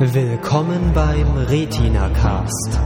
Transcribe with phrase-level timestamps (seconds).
[0.00, 2.80] Willkommen beim Retina Cast.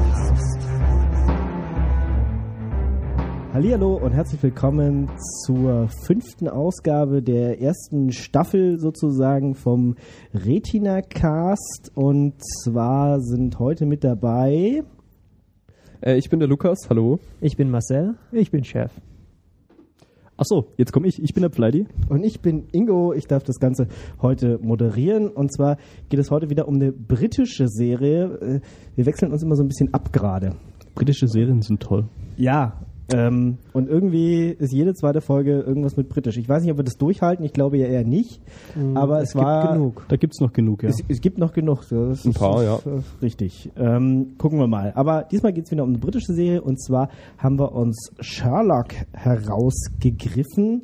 [3.55, 5.11] Hallihallo und herzlich willkommen
[5.47, 9.97] zur fünften Ausgabe der ersten Staffel sozusagen vom
[10.35, 11.91] Retina Cast.
[11.95, 14.83] Und zwar sind heute mit dabei.
[16.03, 17.21] Äh, ich bin der Lukas, hallo.
[17.41, 18.17] Ich bin Marcel.
[18.33, 18.93] Ich bin Chef.
[20.39, 21.21] Achso, jetzt komme ich.
[21.21, 21.87] Ich bin der Pleidi.
[22.09, 23.13] Und ich bin Ingo.
[23.13, 23.89] Ich darf das Ganze
[24.23, 25.27] heute moderieren.
[25.29, 28.39] Und zwar geht es heute wieder um eine britische Serie.
[28.41, 28.61] Äh,
[28.95, 30.55] Wir wechseln uns immer so ein bisschen ab gerade.
[30.95, 32.09] Britische Serien sind toll.
[32.37, 36.37] Ja, ähm, und irgendwie ist jede zweite Folge irgendwas mit britisch.
[36.37, 37.45] Ich weiß nicht, ob wir das durchhalten.
[37.45, 38.41] Ich glaube ja eher nicht.
[38.95, 40.05] Aber es, es gibt war genug.
[40.09, 40.91] Da gibt's noch genug, ja.
[40.91, 41.85] Es, es gibt noch genug.
[41.89, 43.71] Das Ein paar, ist, äh, Richtig.
[43.77, 44.93] Ähm, gucken wir mal.
[44.95, 46.61] Aber diesmal geht es wieder um eine britische Serie.
[46.61, 47.09] Und zwar
[47.39, 50.83] haben wir uns Sherlock herausgegriffen.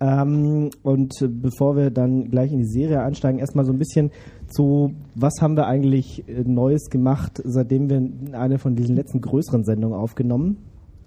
[0.00, 4.10] Ähm, und bevor wir dann gleich in die Serie einsteigen, erstmal so ein bisschen
[4.48, 9.62] zu, was haben wir eigentlich äh, Neues gemacht, seitdem wir eine von diesen letzten größeren
[9.62, 10.56] Sendungen aufgenommen.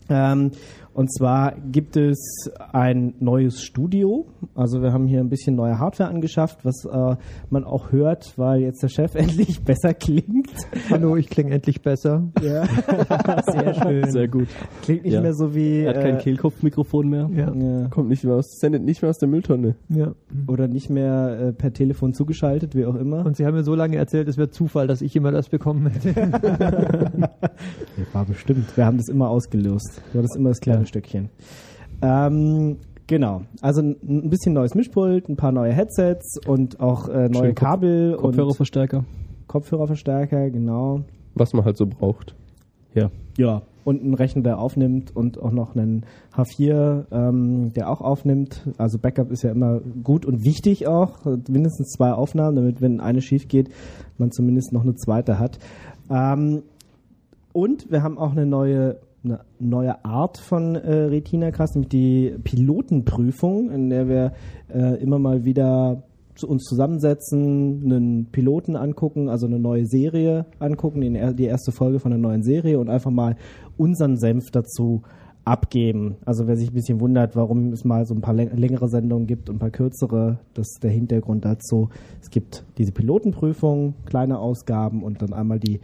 [0.10, 0.52] Ähm,
[0.94, 4.26] und zwar gibt es ein neues Studio.
[4.56, 7.16] Also wir haben hier ein bisschen neue Hardware angeschafft, was äh,
[7.50, 10.50] man auch hört, weil jetzt der Chef endlich besser klingt.
[10.90, 12.24] Hallo, ich klinge endlich besser.
[12.42, 12.66] Ja.
[13.52, 14.12] Sehr schön.
[14.12, 14.48] Sehr gut.
[14.84, 15.22] Klingt nicht Ja.
[15.22, 17.30] mehr so wie Er hat kein äh, Kehlkopfmikrofon mehr.
[17.34, 17.54] Ja.
[17.54, 19.76] ja, Kommt nicht mehr aus, sendet nicht mehr aus der Mülltonne.
[19.90, 20.14] ja.
[20.48, 23.26] oder nicht mehr äh, per Telefon zugeschaltet, wie auch immer.
[23.26, 25.88] Und Sie haben mir so lange erzählt, es wäre Zufall, dass ich immer das bekommen
[25.88, 26.14] hätte.
[27.98, 28.76] Ja, war bestimmt.
[28.76, 30.02] Wir haben das immer ausgelöst.
[30.14, 31.30] War das immer das kleine Stückchen.
[32.02, 33.42] Ähm, genau.
[33.62, 37.70] Also ein bisschen neues Mischpult, ein paar neue Headsets und auch äh, neue Schön Kopf-
[37.70, 39.06] Kabel und Kopfhörerverstärker.
[39.48, 41.02] Kopfhörerverstärker, genau.
[41.36, 42.36] Was man halt so braucht.
[42.94, 43.10] Ja.
[43.38, 43.62] Ja.
[43.86, 48.66] Und ein Rechner, der aufnimmt und auch noch einen H4, ähm, der auch aufnimmt.
[48.78, 51.26] Also Backup ist ja immer gut und wichtig auch.
[51.50, 53.70] Mindestens zwei Aufnahmen, damit, wenn eine schief geht,
[54.18, 55.60] man zumindest noch eine zweite hat.
[56.10, 56.64] Ähm,
[57.52, 62.36] und wir haben auch eine neue, eine neue Art von äh, Retina Cast, nämlich die
[62.44, 64.34] Pilotenprüfung, in der wir
[64.74, 66.04] äh, immer mal wieder
[66.36, 71.02] zu uns zusammensetzen, einen Piloten angucken, also eine neue Serie angucken,
[71.36, 73.36] die erste Folge von einer neuen Serie und einfach mal
[73.78, 75.04] unseren Senf dazu
[75.46, 76.16] abgeben.
[76.26, 79.28] Also wer sich ein bisschen wundert, warum es mal so ein paar läng- längere Sendungen
[79.28, 81.90] gibt und ein paar kürzere, das ist der Hintergrund dazu.
[82.22, 85.82] Es gibt diese Pilotenprüfung, kleine Ausgaben und dann einmal die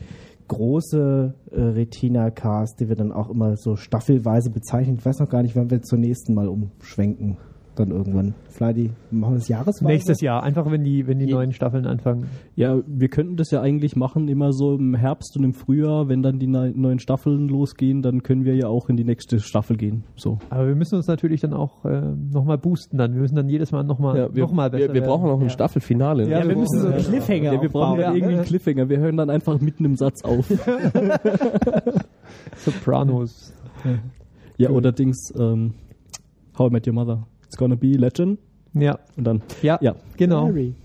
[0.50, 4.98] große äh, Retina-Cast, die wir dann auch immer so staffelweise bezeichnen.
[4.98, 7.38] Ich weiß noch gar nicht, wann wir zur nächsten Mal umschwenken.
[7.80, 8.34] Dann irgendwann.
[8.50, 9.86] Flydi, machen wir das jahresweise?
[9.86, 12.26] Nächstes Jahr, einfach wenn die, wenn die Je- neuen Staffeln anfangen.
[12.58, 16.22] Ja, wir könnten das ja eigentlich machen, immer so im Herbst und im Frühjahr, wenn
[16.22, 19.78] dann die neu- neuen Staffeln losgehen, dann können wir ja auch in die nächste Staffel
[19.78, 20.04] gehen.
[20.18, 20.40] So.
[20.50, 23.14] Aber wir müssen uns natürlich dann auch äh, nochmal boosten dann.
[23.14, 25.38] Wir müssen dann jedes Mal nochmal Ja, wir, noch mal besser wir, wir brauchen auch
[25.40, 25.50] ein Ja.
[25.50, 26.26] Staffelfinale.
[26.26, 26.32] ne?
[26.32, 28.90] Ja, wir müssen so einen Cliffhanger Ja, wir brauchen dann irgendwie einen Cliffhanger.
[28.90, 30.50] Wir hören dann einfach mitten im Satz auf.
[32.58, 33.54] Sopranos.
[34.58, 35.76] ja, oder Dings, ähm,
[36.58, 37.26] How I Met Your Mother.
[37.50, 38.38] It's gonna be Legend.
[38.76, 39.96] Ja, Und dann, ja, ja.
[40.18, 40.46] genau.
[40.46, 40.76] Harry.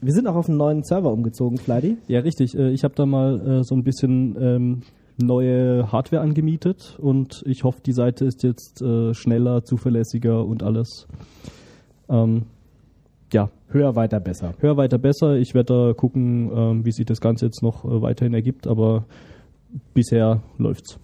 [0.00, 1.96] Wir sind auch auf einen neuen Server umgezogen, Flydi.
[2.06, 2.56] Ja, richtig.
[2.56, 4.82] Äh, Ich habe da mal äh, so ein bisschen ähm,
[5.18, 11.08] neue Hardware angemietet und ich hoffe, die Seite ist jetzt äh, schneller, zuverlässiger und alles.
[12.08, 12.44] Ähm,
[13.32, 14.54] ja, Höher, weiter, besser.
[14.60, 15.36] hör weiter besser.
[15.36, 19.04] Ich werde da gucken, ähm, wie sich das Ganze jetzt noch weiterhin ergibt, aber
[19.92, 20.98] bisher läuft's.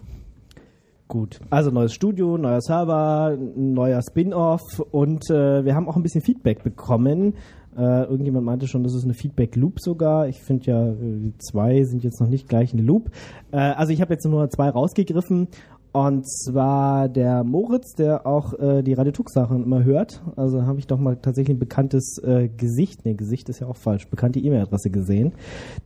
[1.07, 1.39] Gut.
[1.49, 6.21] Also neues Studio, neuer Server, ein neuer Spin-off und äh, wir haben auch ein bisschen
[6.21, 7.35] Feedback bekommen.
[7.77, 10.27] Äh, irgendjemand meinte schon, das ist eine Feedback-Loop sogar.
[10.27, 13.11] Ich finde ja, äh, die zwei sind jetzt noch nicht gleich eine Loop.
[13.51, 15.47] Äh, also ich habe jetzt nur zwei rausgegriffen.
[15.93, 20.21] Und zwar der Moritz, der auch äh, die Radiotux-Sachen immer hört.
[20.35, 23.77] Also habe ich doch mal tatsächlich ein bekanntes äh, Gesicht, nee, Gesicht ist ja auch
[23.77, 25.33] falsch, bekannte E-Mail-Adresse gesehen.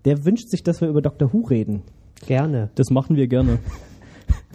[0.06, 1.32] Der wünscht sich, dass wir über Dr.
[1.32, 1.84] Who reden.
[2.26, 2.72] Gerne.
[2.76, 3.60] Das machen wir gerne.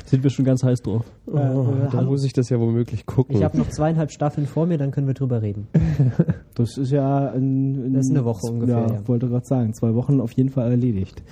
[0.05, 1.05] Sind wir schon ganz heiß drauf.
[1.27, 3.37] Äh, Oh, äh, muss ich das ja womöglich gucken.
[3.37, 5.67] Ich habe noch zweieinhalb Staffeln vor mir, dann können wir drüber reden.
[6.55, 9.09] Das ist ja ein, ein, Das ist eine Woche ungefähr, Ja, ja.
[9.09, 11.23] wollte gerade sagen, zwei Wochen auf jeden Fall erledigt.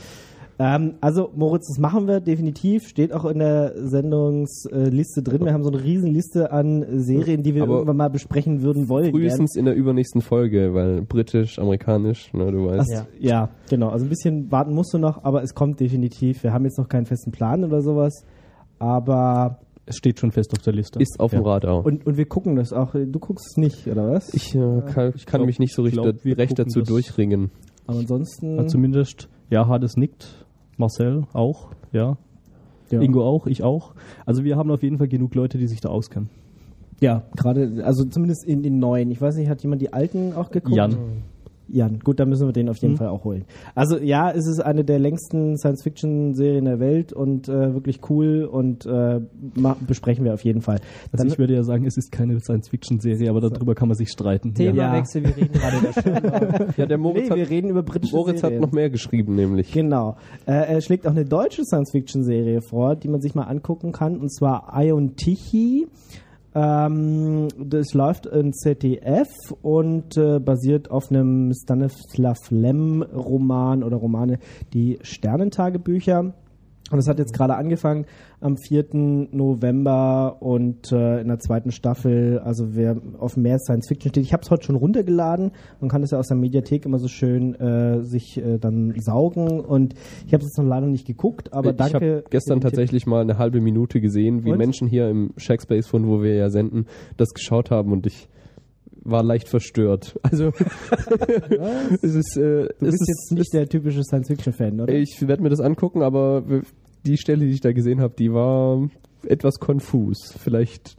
[0.59, 2.87] Ähm, also Moritz, das machen wir definitiv.
[2.87, 5.44] Steht auch in der Sendungsliste drin.
[5.44, 9.11] Wir haben so eine Riesenliste an Serien, die wir Aber irgendwann mal besprechen würden wollen.
[9.11, 12.89] Frühestens in der übernächsten Folge, weil britisch, amerikanisch, ne, du weißt.
[12.91, 13.06] gern.
[13.19, 13.31] ja.
[13.31, 13.89] ja, genau.
[13.89, 16.43] Also ein bisschen warten musst du noch, aber es kommt definitiv.
[16.43, 18.25] Wir haben jetzt noch keinen festen Plan oder sowas.
[18.79, 20.99] Aber Es steht schon fest auf der Liste.
[21.00, 21.53] Ist auf dem Ja.
[21.53, 21.85] Radar.
[21.85, 22.93] und, und wir gucken das auch.
[22.93, 24.32] Du guckst es nicht, oder was?
[24.32, 26.81] ich, äh, kann, ich kann glaub- mich nicht so ich richtig glaub, wir recht dazu
[26.81, 27.50] das- durchringen.
[27.87, 28.56] aber ansonsten.
[28.56, 30.47] Ja, zumindest, ja, Hades nickt.
[30.79, 32.17] Marcel auch, ja.
[32.91, 33.00] ja.
[33.00, 33.94] Ingo auch, ich auch.
[34.26, 36.31] Also wir haben auf jeden Fall genug Leute, die sich da auskennen.
[37.00, 39.11] Ja, gerade, also zumindest in den neuen.
[39.11, 40.75] Ich weiß nicht, hat jemand die alten auch geguckt?
[40.77, 40.97] Jan.
[41.69, 41.99] Jan.
[42.01, 42.99] Gut, dann müssen wir den auf jeden Mhm.
[42.99, 43.45] Fall auch holen.
[43.75, 48.85] Also ja, es ist eine der längsten Science-Fiction-Serien der Welt und äh, wirklich cool und
[48.87, 49.21] äh,
[49.87, 50.81] besprechen wir auf jeden Fall.
[51.13, 54.11] Also Dann- ich würde ja sagen, es ist keine Science-Fiction-Serie, aber darüber kann man sich
[54.11, 54.55] streiten.
[54.59, 54.73] Ja.
[54.73, 56.75] Themawechsel, wir reden gerade über.
[56.77, 59.73] Ja, der Moritz, nee, wir hat, reden über britische Moritz hat noch mehr geschrieben, nämlich.
[59.73, 60.17] Genau.
[60.47, 64.31] Äh, er schlägt auch eine deutsche Science-Fiction-Serie vor, die man sich mal angucken kann, und
[64.33, 65.87] zwar Ion Tichy.
[66.55, 69.29] Ähm, das läuft in ZDF
[69.62, 74.39] und äh, basiert auf einem Stanislav Lem-Roman oder Romane,
[74.73, 76.35] die Sternentagebücher.
[76.94, 78.06] Und es hat jetzt gerade angefangen
[78.41, 78.85] am 4.
[79.32, 84.32] November und äh, in der zweiten Staffel, also wer auf mehr Science Fiction steht, ich
[84.32, 85.50] habe es heute schon runtergeladen.
[85.81, 89.58] Man kann es ja aus der Mediathek immer so schön äh, sich äh, dann saugen
[89.58, 89.94] und
[90.25, 91.94] ich habe es jetzt noch leider nicht geguckt, aber ich danke.
[91.94, 92.70] habe gestern den Tipp.
[92.70, 94.58] tatsächlich mal eine halbe Minute gesehen, wie Und?
[94.58, 96.87] Menschen hier im Shackspace, von wo wir ja senden,
[97.17, 98.29] das geschaut haben und ich
[99.05, 100.19] war leicht verstört.
[100.31, 100.52] Also
[102.02, 104.93] es ist, äh, Du es bist ist, jetzt nicht der typische Science Fiction Fan, oder?
[104.93, 106.44] Ich werde mir das angucken, aber
[107.06, 108.89] die Stelle, die ich da gesehen habe, die war
[109.27, 110.35] etwas konfus.
[110.39, 110.97] Vielleicht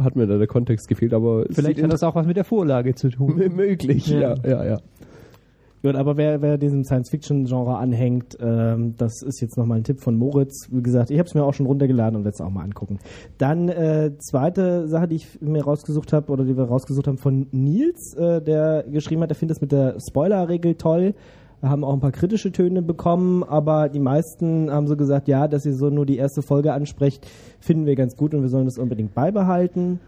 [0.00, 2.44] hat mir da der Kontext gefehlt, aber es Vielleicht hat das auch was mit der
[2.44, 3.36] Vorlage zu tun.
[3.54, 4.06] möglich.
[4.06, 4.78] Ja, ja, ja.
[5.80, 10.16] Gut, aber wer, wer diesem Science-Fiction-Genre anhängt, ähm, das ist jetzt nochmal ein Tipp von
[10.16, 10.66] Moritz.
[10.72, 12.98] Wie gesagt, ich habe es mir auch schon runtergeladen und werde es auch mal angucken.
[13.38, 17.46] Dann äh, zweite Sache, die ich mir rausgesucht habe oder die wir rausgesucht haben von
[17.52, 21.14] Nils, äh, der geschrieben hat, er findet es mit der Spoiler-Regel toll.
[21.60, 25.48] Wir haben auch ein paar kritische Töne bekommen, aber die meisten haben so gesagt, ja,
[25.48, 27.26] dass ihr so nur die erste Folge ansprecht,
[27.58, 29.98] finden wir ganz gut und wir sollen das unbedingt beibehalten.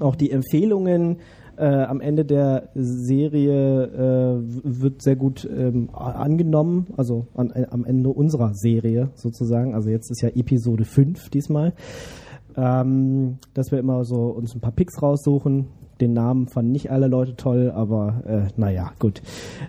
[0.00, 1.18] Auch die Empfehlungen
[1.58, 7.84] äh, am Ende der Serie äh, wird sehr gut ähm, angenommen, also an, äh, am
[7.84, 9.74] Ende unserer Serie sozusagen.
[9.74, 11.74] Also jetzt ist ja Episode 5 diesmal.
[12.56, 15.66] Ähm, dass wir immer so uns ein paar Picks raussuchen.
[16.02, 19.22] Den Namen fanden nicht alle Leute toll, aber äh, naja, gut.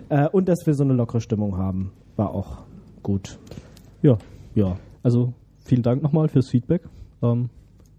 [0.08, 2.64] Äh, und dass wir so eine lockere Stimmung haben, war auch
[3.04, 3.38] gut.
[4.02, 4.18] Ja,
[4.56, 4.76] Ja.
[5.04, 6.82] also vielen Dank nochmal fürs Feedback.
[7.22, 7.50] Ähm,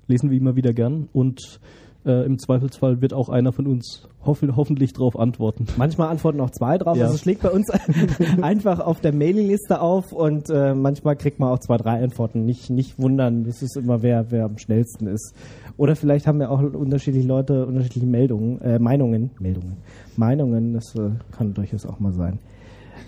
[0.08, 1.62] lesen wir immer wieder gern und
[2.06, 5.68] äh, im Zweifelsfall wird auch einer von uns hoff hoffentlich darauf antworten.
[5.78, 6.98] Manchmal antworten auch zwei drauf.
[6.98, 7.04] Ja.
[7.04, 7.70] Also es schlägt bei uns
[8.42, 12.46] einfach auf der Mailingliste auf und äh, manchmal kriegt man auch zwei, drei Antworten.
[12.46, 15.34] Nicht, nicht wundern, das ist immer wer, wer am schnellsten ist.
[15.78, 19.78] Oder vielleicht haben wir auch unterschiedliche Leute unterschiedliche Meldungen, äh, Meinungen, Meldungen,
[20.16, 22.40] Meinungen, das äh, kann durchaus auch mal sein.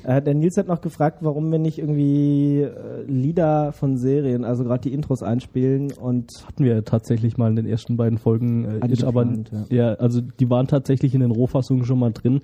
[0.07, 4.63] Äh, der Nils hat noch gefragt, warum wir nicht irgendwie äh, Lieder von Serien, also
[4.63, 8.88] gerade die Intros einspielen und Hatten wir tatsächlich mal in den ersten beiden Folgen, äh,
[8.89, 9.95] ist aber Angeplant, ja.
[9.95, 12.39] also die waren tatsächlich in den Rohfassungen schon mal drin,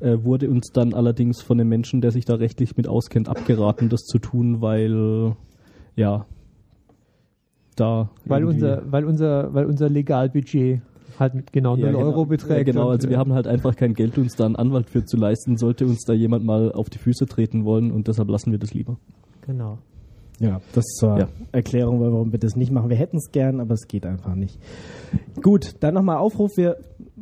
[0.00, 3.88] äh, wurde uns dann allerdings von dem Menschen, der sich da rechtlich mit auskennt, abgeraten,
[3.88, 5.34] das zu tun, weil
[5.94, 6.26] ja
[7.76, 10.82] da Weil irgendwie- unser, weil unser, weil unser Legalbudget
[11.18, 12.04] halt mit genau 0 Ja, genau.
[12.04, 12.66] Euro Ja, beträgt.
[12.66, 15.04] genau, und, also wir äh, haben halt einfach kein Geld, uns da einen Anwalt für
[15.04, 18.52] zu leisten, sollte uns da jemand mal auf die Füße treten wollen und deshalb lassen
[18.52, 18.96] wir das lieber.
[19.46, 19.78] Genau.
[20.38, 21.28] Ja, das zur Ja.
[21.52, 22.90] Erklärung, warum wir das nicht machen.
[22.90, 24.58] Wir hätten es gern, aber es geht einfach nicht.
[25.42, 26.50] Gut, dann nochmal Aufruf.
[26.58, 26.76] Wir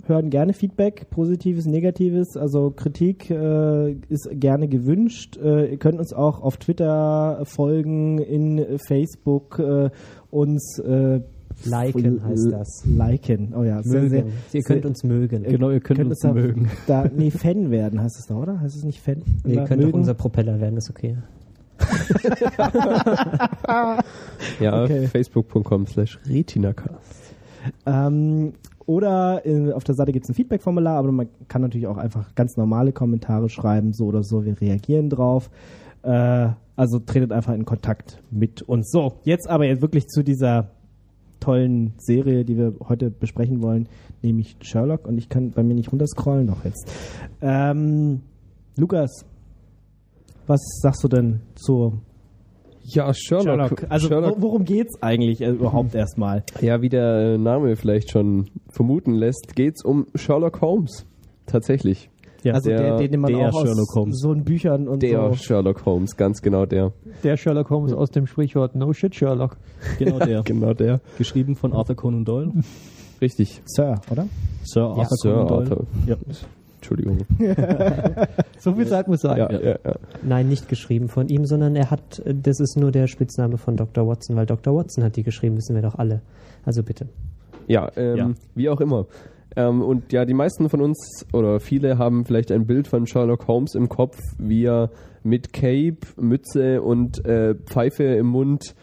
[0.07, 2.37] hören gerne Feedback, positives, negatives.
[2.37, 5.37] Also Kritik äh, ist gerne gewünscht.
[5.37, 9.91] Äh, ihr könnt uns auch auf Twitter folgen, in Facebook äh,
[10.31, 11.21] uns äh,
[11.65, 12.85] Liken heißt das.
[12.87, 13.55] Liken.
[13.57, 14.25] Oh ja, sehr, sehr.
[14.53, 15.45] Ihr könnt uns mögen.
[15.45, 16.71] Genau, ihr könnt uns es da, mögen.
[16.87, 18.61] Da, nee, Fan werden heißt es da, oder?
[18.61, 19.23] Heißt es nicht Fan?
[19.45, 19.99] Nee, ihr könnt auch mögen?
[19.99, 21.17] unser Propeller werden, ist okay.
[24.61, 25.07] Ja, Okay.
[25.07, 27.35] facebook.com slash retinacast.
[27.87, 28.53] Ähm,
[28.87, 32.35] oder äh, auf der Seite gibt es ein Feedback-Formular, aber man kann natürlich auch einfach
[32.35, 35.51] ganz normale Kommentare schreiben, so oder so, wir reagieren drauf.
[36.03, 38.91] Äh, also tretet einfach in Kontakt mit uns.
[38.91, 40.71] So, jetzt aber jetzt wirklich zu dieser
[41.45, 43.89] tollen Serie, die wir heute besprechen wollen,
[44.23, 45.07] nämlich Sherlock.
[45.07, 46.91] Und ich kann bei mir nicht runterscrollen, doch jetzt.
[47.43, 48.21] Ähm,
[48.77, 49.25] Lukas,
[50.47, 51.95] was sagst du denn zu
[52.83, 53.45] Ja, Sherlock.
[53.45, 53.87] Sherlock?
[53.89, 56.43] Also Sherlock wo- worum geht's eigentlich äh, überhaupt erstmal?
[56.61, 61.07] Ja, wie der Name vielleicht schon vermuten lässt, geht's um Sherlock Holmes.
[61.47, 62.11] Tatsächlich.
[62.45, 64.21] Ja, also der, der- den, den man der auch Sherlock aus Holmes.
[64.21, 65.35] so in Büchern und Der so.
[65.37, 66.93] Sherlock Holmes, ganz genau der.
[67.23, 69.57] der Sherlock Holmes aus dem Sprichwort No Shit Sherlock.
[69.99, 70.43] genau der.
[70.45, 71.01] Genau der.
[71.19, 72.53] Geschrieben von Arthur Conan Doyle.
[73.21, 73.63] Richtig.
[73.65, 74.27] Sir, oder?
[74.63, 75.71] Sir Arthur Sir Conan Doyle.
[75.71, 75.87] Arthur.
[76.07, 76.17] Ja.
[76.77, 77.19] Entschuldigung.
[78.59, 79.37] So viel Zeit muss sein.
[79.39, 79.95] Ja, ja, ja.
[80.23, 83.77] Nein, nicht geschrieben von ihm, sondern er hat, äh, das ist nur der Spitzname von
[83.77, 84.07] Dr.
[84.07, 84.75] Watson, weil Dr.
[84.75, 86.23] Watson hat die geschrieben, wissen wir doch alle.
[86.65, 87.09] Also bitte.
[87.67, 88.31] Ja, ähm, Ja.
[88.55, 89.07] wie auch immer.
[89.57, 93.47] Ähm, und ja, die meisten von uns oder viele haben vielleicht ein Bild von Sherlock
[93.47, 94.91] Holmes im Kopf, wie er
[95.23, 98.75] mit Cape, Mütze und äh, Pfeife im Mund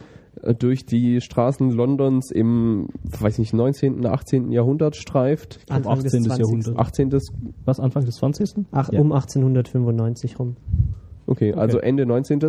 [0.41, 4.51] äh, durch die Straßen Londons im, weiß nicht, 19., 18.
[4.51, 5.59] Jahrhundert streift.
[5.69, 6.23] Anfang des 18.
[6.23, 6.39] 20.
[6.39, 6.79] Jahrhundert.
[6.79, 7.19] 18.
[7.65, 8.65] Was, Anfang des 20.?
[8.71, 8.99] Ach, Ja.
[8.99, 10.55] Um 1895 rum.
[11.27, 12.39] Okay, also Ende 19.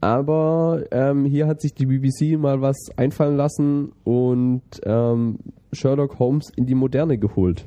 [0.00, 5.38] Aber ähm, hier hat sich die BBC mal was einfallen lassen und ähm,
[5.74, 7.66] Sherlock Holmes in die Moderne geholt.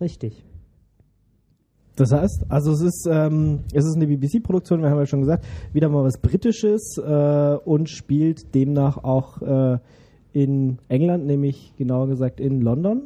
[0.00, 0.44] Richtig.
[1.96, 5.46] Das heißt, also es ist, ähm, es ist eine BBC-Produktion, wir haben ja schon gesagt,
[5.72, 9.78] wieder mal was Britisches äh, und spielt demnach auch äh,
[10.34, 13.04] in England, nämlich genauer gesagt in London.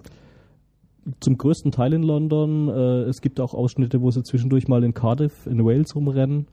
[1.21, 2.69] Zum größten Teil in London.
[2.69, 6.49] Äh, es gibt auch Ausschnitte, wo sie zwischendurch mal in Cardiff, in Wales rumrennen.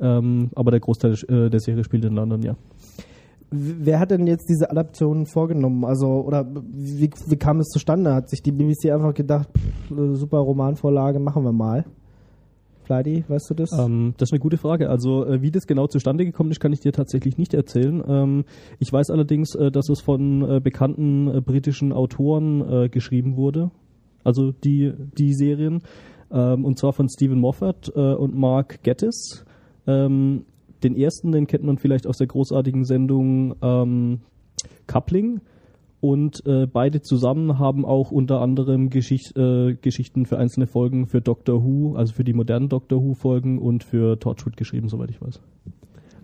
[0.00, 2.56] Ähm, aber der Großteil äh, der Serie spielt in London, ja.
[3.50, 5.84] Wer hat denn jetzt diese Adaption vorgenommen?
[5.84, 8.14] Also, oder wie, wie kam es zustande?
[8.14, 11.84] Hat sich die BBC einfach gedacht, pff, super Romanvorlage, machen wir mal?
[12.86, 13.70] Fleidy, weißt du das?
[13.72, 14.88] Ähm, das ist eine gute Frage.
[14.88, 18.02] Also äh, wie das genau zustande gekommen ist, kann ich dir tatsächlich nicht erzählen.
[18.06, 18.44] Ähm,
[18.78, 23.70] ich weiß allerdings, äh, dass es von äh, bekannten britischen Autoren äh, geschrieben wurde.
[24.24, 25.82] Also die, die Serien.
[26.30, 29.44] Ähm, und zwar von Stephen Moffat äh, und Mark Gettis.
[29.86, 30.44] Ähm,
[30.82, 34.20] den ersten, den kennt man vielleicht aus der großartigen Sendung ähm,
[34.86, 35.40] Coupling.
[36.00, 41.20] Und äh, beide zusammen haben auch unter anderem Geschicht, äh, Geschichten für einzelne Folgen für
[41.20, 45.40] Doctor Who, also für die modernen Doctor Who-Folgen und für Torchwood geschrieben, soweit ich weiß.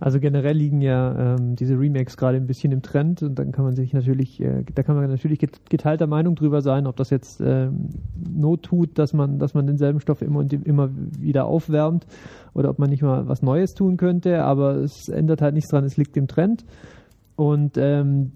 [0.03, 3.65] Also generell liegen ja ähm, diese Remakes gerade ein bisschen im Trend und dann kann
[3.65, 7.11] man sich natürlich, äh, da kann man natürlich get- geteilter Meinung drüber sein, ob das
[7.11, 12.05] jetzt ähm, Not tut, dass man, dass man denselben Stoff immer und immer wieder aufwärmt
[12.53, 15.85] oder ob man nicht mal was Neues tun könnte, aber es ändert halt nichts dran,
[15.85, 16.65] es liegt im Trend.
[17.43, 18.31] Und ähm,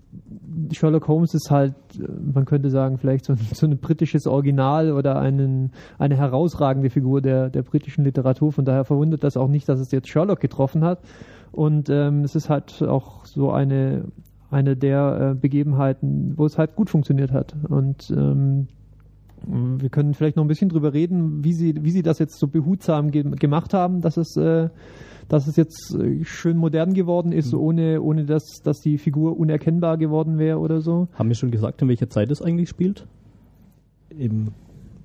[0.72, 1.74] Sherlock Holmes ist halt,
[2.34, 7.22] man könnte sagen, vielleicht so ein, so ein britisches Original oder einen, eine herausragende Figur
[7.22, 8.50] der, der britischen Literatur.
[8.50, 10.98] Von daher verwundert das auch nicht, dass es jetzt Sherlock getroffen hat.
[11.52, 14.06] Und ähm, es ist halt auch so eine,
[14.50, 17.54] eine der äh, Begebenheiten, wo es halt gut funktioniert hat.
[17.68, 18.66] Und ähm,
[19.44, 22.48] wir können vielleicht noch ein bisschen drüber reden, wie sie, wie sie das jetzt so
[22.48, 24.68] behutsam ge gemacht haben, dass es, äh,
[25.28, 29.98] dass es jetzt äh, schön modern geworden ist, ohne, ohne dass, dass die Figur unerkennbar
[29.98, 31.08] geworden wäre oder so.
[31.14, 33.06] Haben wir schon gesagt, in welcher Zeit es eigentlich spielt?
[34.10, 34.48] Im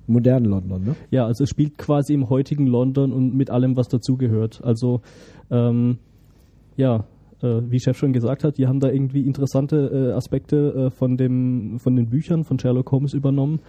[0.06, 0.96] modernen London, ne?
[1.10, 4.62] Ja, also es spielt quasi im heutigen London und mit allem, was dazugehört.
[4.64, 5.02] Also
[5.50, 5.98] ähm,
[6.76, 7.04] ja,
[7.42, 9.76] äh, wie Chef schon gesagt hat, die haben da irgendwie interessante
[10.10, 13.60] äh, Aspekte äh, von dem von den Büchern von Sherlock Holmes übernommen.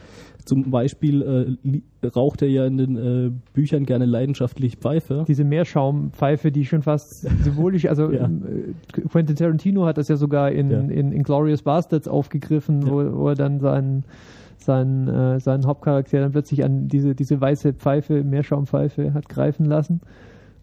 [0.46, 1.22] Zum Beispiel
[1.64, 5.24] äh, raucht er ja in den äh, Büchern gerne leidenschaftlich Pfeife.
[5.28, 8.26] Diese Meerschaumpfeife, die schon fast symbolisch, also Ja.
[8.26, 10.80] ähm, äh, Quentin Tarantino hat das ja sogar in, Ja.
[10.80, 12.92] in, in Glorious Bastards aufgegriffen, Ja.
[12.92, 14.04] wo, wo er dann seinen,
[14.58, 20.02] seinen, äh, seinen Hauptcharakter dann plötzlich an diese, diese weiße Pfeife, Meerschaumpfeife hat greifen lassen.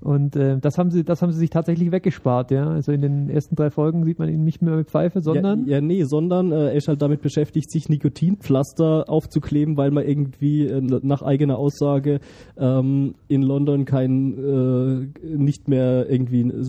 [0.01, 2.69] Und äh, das haben sie, das haben sie sich tatsächlich weggespart, ja.
[2.69, 5.75] Also in den ersten drei Folgen sieht man ihn nicht mehr mit Pfeife, sondern ja,
[5.77, 10.67] ja, nee, sondern äh, er ist halt damit beschäftigt, sich Nikotinpflaster aufzukleben, weil man irgendwie
[10.67, 12.21] äh, nach eigener Aussage
[12.57, 16.65] ähm, in London kein äh, nicht mehr irgendwie äh,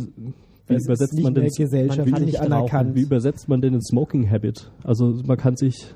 [0.68, 2.96] wie Es ist übersetzt nicht man denn gesellschaftlich man kann nicht anerkannt.
[2.96, 4.72] wie übersetzt man denn ein Smoking Habit?
[4.84, 5.94] Also man kann sich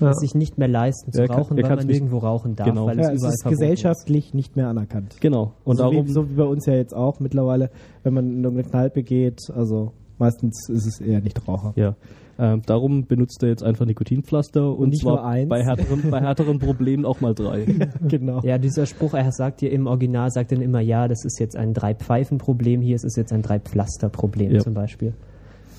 [0.00, 0.10] ja.
[0.10, 2.66] Es sich nicht mehr leisten zu Er kann- rauchen, er weil man nirgendwo rauchen darf,
[2.68, 2.86] Genau.
[2.86, 5.16] weil es Ja, es überall ist gesellschaftlich nicht mehr anerkannt.
[5.20, 7.70] genau und so, darum wie, so wie bei uns ja jetzt auch mittlerweile,
[8.02, 11.72] wenn man in irgendeine Kneipe geht, also meistens ist es eher nicht Raucher.
[11.76, 11.94] ja
[12.38, 15.48] ähm, darum benutzt er jetzt einfach Nikotinpflaster und, nicht zwar nur eins.
[15.50, 17.66] bei härteren bei härteren Problemen auch mal drei.
[18.08, 18.40] genau.
[18.42, 21.56] Ja, dieser Spruch, er sagt dir im Original, sagt dann immer, ja, das ist jetzt
[21.56, 24.60] ein Drei-Pfeifen-Problem, hier ist es jetzt ein Drei-Pflaster-Problem Ja.
[24.60, 25.12] zum Beispiel.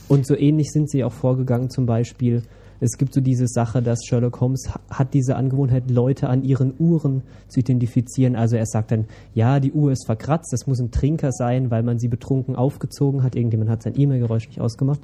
[0.08, 2.44] Und so ähnlich sind sie auch vorgegangen, zum Beispiel,
[2.84, 6.74] es gibt so diese Sache, dass Sherlock Holmes ha- hat diese Angewohnheit, Leute an ihren
[6.78, 8.36] Uhren zu identifizieren.
[8.36, 11.84] Also er sagt dann, ja, die Uhr ist verkratzt, das muss ein Trinker sein, weil
[11.84, 13.36] man sie betrunken aufgezogen hat.
[13.36, 15.00] Irgendjemand hat sein E-Mail-Geräusch nicht ausgemacht.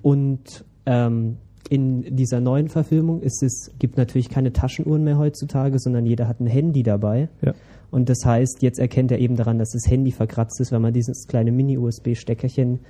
[0.00, 1.36] Und ähm,
[1.68, 6.40] in dieser neuen Verfilmung ist es, gibt natürlich keine Taschenuhren mehr heutzutage, sondern jeder hat
[6.40, 7.28] ein Handy dabei.
[7.42, 7.52] Ja.
[7.90, 10.94] Und das heißt, jetzt erkennt er eben daran, dass das Handy verkratzt ist, weil man
[10.94, 12.80] dieses kleine Mini-USB-Steckerchen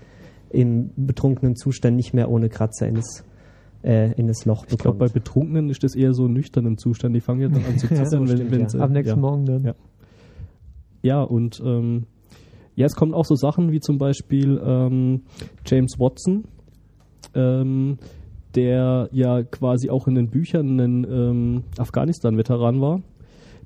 [0.50, 3.24] im betrunkenen Zustand nicht mehr ohne Kratzer in das,
[3.82, 5.24] äh, in das Loch Ich glaube, bei bekommt.
[5.24, 7.14] Betrunkenen ist das eher so nüchtern im Zustand.
[7.14, 8.68] Die fangen ja dann an zu zittern, wenn, stimmt, wenn ja.
[8.68, 9.20] sie, Am nächsten ja.
[9.20, 9.64] Morgen dann.
[9.64, 9.74] Ja.
[11.02, 12.06] Ja, und ähm,
[12.74, 15.22] ja, es kommen auch so Sachen wie zum Beispiel ähm,
[15.64, 16.44] James Watson,
[17.34, 17.98] ähm,
[18.54, 23.02] der ja quasi auch in den Büchern ein ähm, Afghanistan-Veteran war.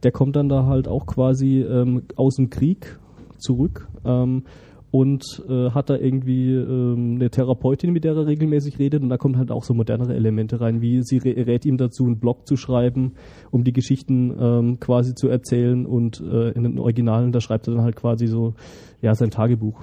[0.03, 2.99] Der kommt dann da halt auch quasi ähm, aus dem Krieg
[3.39, 4.45] zurück ähm,
[4.93, 9.03] und äh, hat da irgendwie ähm, eine Therapeutin, mit der er regelmäßig redet.
[9.03, 12.05] Und da kommen halt auch so modernere Elemente rein, wie sie rä- rät ihm dazu,
[12.05, 13.15] einen Blog zu schreiben,
[13.51, 15.87] um die Geschichten ähm, quasi zu erzählen.
[15.87, 18.53] Und äh, in den Originalen, da schreibt er dann halt quasi so
[19.03, 19.75] ja sein Tagebuch.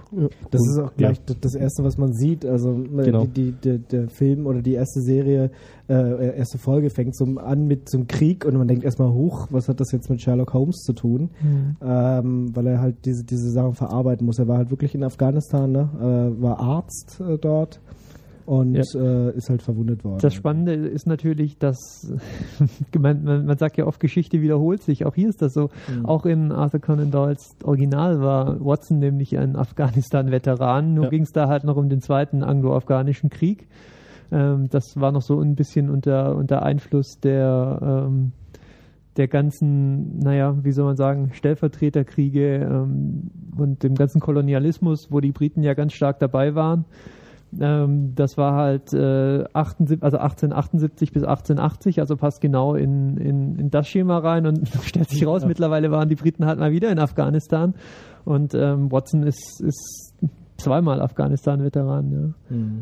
[0.50, 2.46] Das Und- ist auch gleich d- das erste, was man sieht.
[2.46, 3.26] Also äh, Genau.
[3.26, 5.52] die, die, der, der Film oder die erste Serie,
[5.88, 9.48] äh, erste Folge fängt so an mit so einem Krieg und man denkt erstmal, hoch,
[9.52, 11.30] was hat das jetzt mit Sherlock Holmes zu tun?
[11.82, 14.40] Ähm, weil er halt diese, diese Sachen verarbeiten muss.
[14.40, 15.90] Er war halt wirklich in Afghanistan, ne?
[16.00, 17.80] äh, war Arzt äh, dort
[18.50, 18.82] und Ja.
[19.00, 20.18] äh, ist halt verwundet worden.
[20.24, 22.12] Das Spannende ist natürlich, dass
[23.00, 25.06] man, man, sagt ja oft, Geschichte wiederholt sich.
[25.06, 25.70] Auch hier ist das so.
[25.88, 26.08] Mhm.
[26.08, 30.96] Auch in Arthur Conan Doyles Original war Watson nämlich ein Afghanistan-Veteran.
[30.96, 31.10] Nur Ja.
[31.12, 33.68] ging es da halt noch um den zweiten anglo-afghanischen Krieg.
[34.32, 38.32] Ähm, das war noch so ein bisschen unter, unter Einfluss der, ähm,
[39.18, 45.32] der ganzen, naja, wie soll man sagen, Stellvertreterkriege ähm, und dem ganzen Kolonialismus, wo die
[45.34, 46.86] Briten ja ganz stark dabei waren.
[47.60, 53.56] Ähm, das war halt äh, 78, also 1878 bis 1880, also passt genau in, in,
[53.58, 56.92] in das Schema rein und stellt sich raus, mittlerweile waren die Briten halt mal wieder
[56.92, 57.74] in Afghanistan
[58.26, 60.14] und ähm, Watson ist, ist
[60.58, 62.12] zweimal Afghanistan-Veteran.
[62.12, 62.56] Ja.
[62.56, 62.82] Mhm.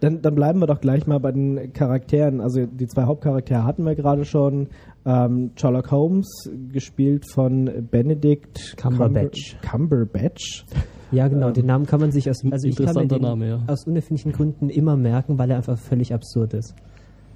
[0.00, 2.40] Dann, dann bleiben wir doch gleich mal bei den Charakteren.
[2.40, 4.68] Also die zwei Hauptcharaktere hatten wir gerade schon.
[5.06, 9.56] Ähm, Sherlock Holmes, gespielt von Benedict Cumberbatch.
[9.62, 10.64] Cumber Cumberbatch.
[11.12, 13.62] Ja, genau, den Namen kann man sich aus, also ich kann den Name, ja.
[13.68, 16.74] aus unerfindlichen Gründen immer merken, weil er einfach völlig absurd ist.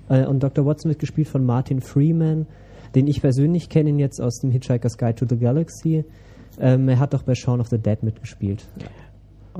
[0.08, 0.66] Äh, Und Dr.
[0.66, 2.46] Watson wird gespielt von Martin Freeman,
[2.94, 6.04] den ich persönlich kenne jetzt aus dem Hitchhiker's Guide to the Galaxy.
[6.58, 8.66] Ähm, er hat auch bei Shaun of the Dead mitgespielt.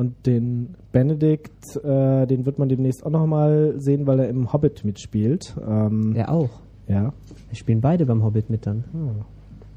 [0.00, 4.82] Und den Benedict, äh, den wird man demnächst auch nochmal sehen, weil er im Hobbit
[4.82, 5.54] mitspielt.
[5.68, 6.48] Ähm, Er auch.
[6.88, 7.12] ja.
[7.50, 8.84] Wir spielen beide beim Hobbit mit dann.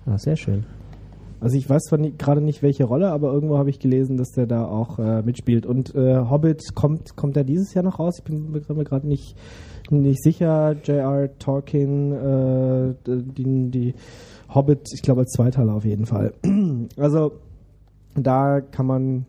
[0.06, 0.64] Ah, sehr schön.
[1.42, 4.46] Also ich weiß zwar gerade nicht welche Rolle, aber irgendwo habe ich gelesen, dass der
[4.46, 5.66] da auch äh, mitspielt.
[5.66, 8.20] Und äh, Hobbit kommt kommt er dieses Jahr noch raus?
[8.20, 9.36] Ich bin mir gerade nicht
[9.90, 10.78] nicht sicher.
[10.86, 11.38] J.R.
[11.38, 13.94] Tolkien, äh, die, die
[14.56, 16.32] Hobbit, ich glaube als Zweiteiler auf jeden Fall.
[16.96, 17.34] Also
[18.16, 19.26] da kann man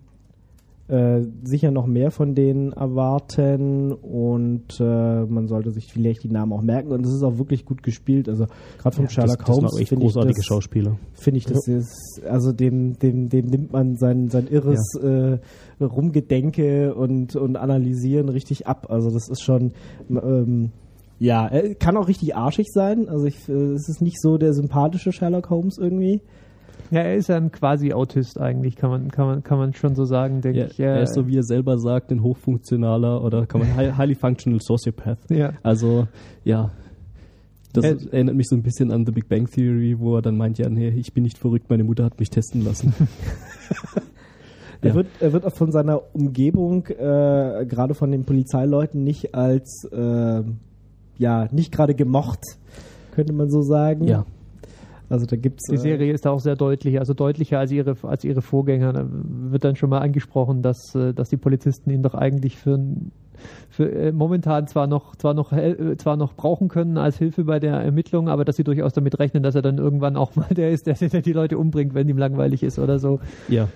[0.87, 6.53] äh, sicher noch mehr von denen erwarten und äh, man sollte sich vielleicht die Namen
[6.53, 8.29] auch merken und es ist auch wirklich gut gespielt.
[8.29, 8.47] Also
[8.79, 10.99] gerade vom Sherlock das, Holmes finde ich großartige das, Schauspieler.
[11.15, 15.39] finde ich, das ist, also dem, dem, dem nimmt man sein, sein irres äh,
[15.83, 18.89] Rumgedenke und, und Analysieren richtig ab.
[18.91, 19.73] Also das ist schon,
[20.11, 20.73] ähm,
[21.19, 23.09] ja, er kann auch richtig arschig sein.
[23.09, 26.21] Also ich, äh, es ist nicht so der sympathische Sherlock Holmes irgendwie.
[26.91, 30.05] Ja, er ist ein quasi Autist eigentlich, kann man, kann man, kann man schon so
[30.05, 30.79] sagen, denke Ja, ich.
[30.81, 34.15] er Äh, ist so, wie er selber sagt, ein hochfunktionaler oder kann man hi- highly
[34.15, 35.19] functional sociopath.
[35.31, 35.53] ja.
[35.63, 36.07] Also,
[36.45, 36.71] ja.
[37.73, 40.37] Das Äh, erinnert mich so ein bisschen an The Big Bang Theory, wo er dann
[40.37, 42.93] meint, ja, nee, ich bin nicht verrückt, meine Mutter hat mich testen lassen.
[44.83, 44.95] Er, Ja.
[44.97, 50.43] wird, er wird auch von seiner Umgebung, äh, gerade von den Polizeileuten, nicht als, äh,
[51.17, 52.41] ja, nicht gerade gemocht,
[53.15, 54.05] könnte man so sagen.
[54.07, 54.27] ja.
[55.15, 58.25] Also da gibt's Die Serie ist da auch sehr deutlich, also deutlicher als ihre, als
[58.25, 58.93] ihre Vorgänger.
[58.93, 62.81] Da wird dann schon mal angesprochen, dass, äh, dass die Polizisten ihn doch eigentlich für,
[63.71, 67.61] für äh, momentan zwar noch, zwar, noch, äh, zwar noch brauchen können als Hilfe bei
[67.61, 70.73] der Ermittlung, aber dass sie durchaus damit rechnen, dass er dann irgendwann auch mal der
[70.73, 73.21] ist, der, der die Leute umbringt, wenn ihm langweilig ist oder so.
[73.47, 73.69] Ja.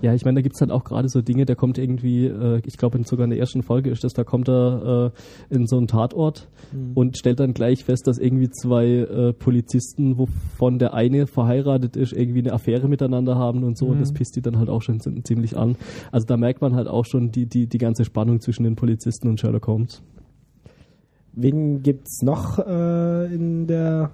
[0.00, 2.76] Ja, ich meine, da gibt's halt auch gerade so Dinge, der kommt irgendwie, äh, ich
[2.76, 5.12] glaube sogar in der ersten Folge ist das, da kommt er
[5.50, 6.48] äh, in so einen Tatort
[6.94, 12.12] und stellt dann gleich fest, dass irgendwie zwei äh, Polizisten, wovon der eine verheiratet ist,
[12.12, 15.00] irgendwie eine Affäre miteinander haben und so und das pisst die dann halt auch schon
[15.00, 15.76] zi- ziemlich an.
[16.12, 19.28] Also da merkt man halt auch schon die, die, die ganze Spannung zwischen den Polizisten
[19.28, 20.02] und Sherlock Holmes.
[21.40, 24.10] Wen gibt's noch äh, in der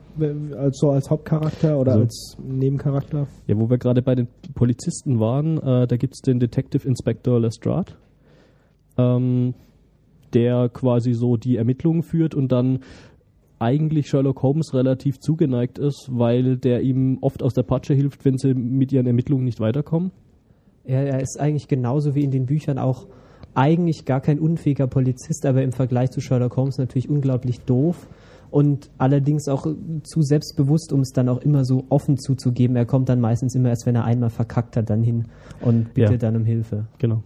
[0.59, 3.27] also als Hauptcharakter oder Also- als Nebencharakter?
[3.47, 7.93] Ja, wo wir gerade bei den Polizisten waren, äh, da gibt's den Detective Inspector Lestrade,
[8.99, 9.55] ähm,
[10.35, 12.81] der quasi so die Ermittlungen führt und dann
[13.59, 18.37] eigentlich Sherlock Holmes relativ zugeneigt ist, weil der ihm oft aus der Patsche hilft, wenn
[18.37, 20.11] sie mit ihren Ermittlungen nicht weiterkommen.
[20.85, 23.07] Er, er ist eigentlich genauso wie in den Büchern auch
[23.55, 28.09] eigentlich gar kein unfähiger Polizist, aber im Vergleich zu Sherlock Holmes natürlich unglaublich doof
[28.51, 29.67] und allerdings auch
[30.05, 32.77] zu selbstbewusst, um es dann auch immer so offen zuzugeben.
[32.77, 35.27] Er kommt dann meistens immer erst, wenn er einmal verkackt hat, dann hin
[35.61, 36.31] und bittet Ja.
[36.31, 36.87] dann um Hilfe.
[36.99, 37.23] Genau.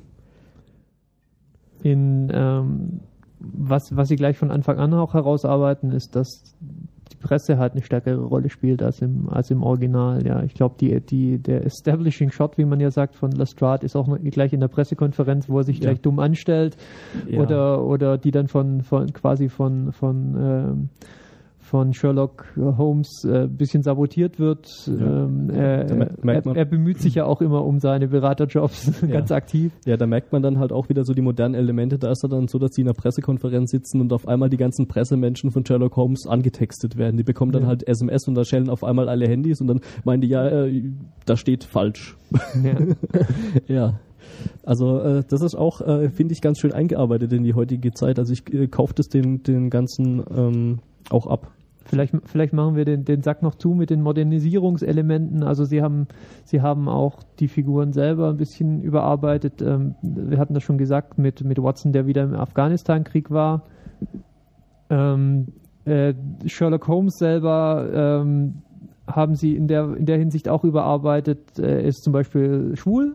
[1.83, 3.01] In, ähm,
[3.41, 6.57] was, was sie gleich von Anfang an auch herausarbeiten, ist, dass
[7.21, 10.27] Presse halt eine stärkere Rolle spielt als im, als im Original.
[10.27, 13.97] Ja, ich glaube, die, die, der Establishing Shot, wie man ja sagt, von Lestrade ist
[13.97, 15.85] auch noch gleich in der Pressekonferenz, wo er sich Ja.
[15.91, 16.77] gleich dumm anstellt
[17.29, 17.41] Ja.
[17.41, 20.89] oder, oder die dann von, von quasi von, von, ähm,
[21.69, 24.69] von Sherlock Holmes ein äh, bisschen sabotiert wird.
[24.89, 29.03] Ähm, er, Da mer- merkt er, er bemüht sich ja auch immer um seine Beraterjobs
[29.11, 29.73] ganz aktiv.
[29.85, 31.99] Ja, da merkt man dann halt auch wieder so die modernen Elemente.
[31.99, 34.57] Da ist er dann so, dass sie in einer Pressekonferenz sitzen und auf einmal die
[34.57, 37.17] ganzen Pressemenschen von Sherlock Holmes angetextet werden.
[37.17, 37.69] Die bekommen dann Ja.
[37.69, 40.83] halt SMS und da schellen auf einmal alle Handys und dann meinen die, ja, äh,
[41.27, 42.17] da steht falsch.
[42.63, 42.75] Ja.
[43.69, 44.01] Ja.
[44.65, 48.19] Also äh, das ist auch, äh, finde ich, ganz schön eingearbeitet in die heutige Zeit.
[48.19, 50.79] Also ich äh, kaufe das den, den ganzen ähm,
[51.11, 51.51] auch ab.
[51.89, 55.43] Vielleicht, vielleicht machen wir den, den Sack noch zu mit den Modernisierungselementen.
[55.43, 56.07] Also sie haben,
[56.45, 59.63] sie haben auch die Figuren selber ein bisschen überarbeitet.
[59.63, 63.65] Ähm, wir hatten das schon gesagt mit, mit Watson, der wieder im Afghanistan-Krieg war.
[64.91, 65.47] Ähm,
[65.87, 66.13] äh,
[66.45, 68.63] Sherlock Holmes selber ähm,
[69.07, 71.59] haben sie in der, in der Hinsicht auch überarbeitet.
[71.59, 73.15] Er ist zum Beispiel schwul,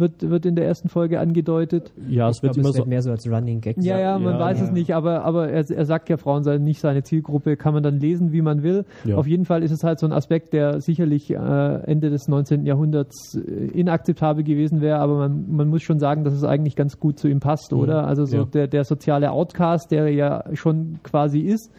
[0.00, 1.92] wird, wird in der ersten Folge angedeutet.
[2.08, 2.84] Ja, es Ich wird glaube, immer es so.
[2.86, 4.00] mehr so als Running Gag Ja, sein.
[4.02, 4.64] ja, man Ja, weiß ja.
[4.64, 7.82] es nicht, aber, aber er, er sagt ja, Frauen seien nicht seine Zielgruppe, kann man
[7.82, 8.84] dann lesen, wie man will.
[9.04, 9.16] Ja.
[9.16, 12.66] Auf jeden Fall ist es halt so ein Aspekt, der sicherlich äh, Ende des 19.
[12.66, 16.98] Jahrhunderts äh, inakzeptabel gewesen wäre, aber man, man muss schon sagen, dass es eigentlich ganz
[16.98, 18.06] gut zu ihm passt, oder?
[18.06, 18.44] Also so Ja.
[18.44, 21.70] der, der soziale Outcast, der er ja schon quasi ist.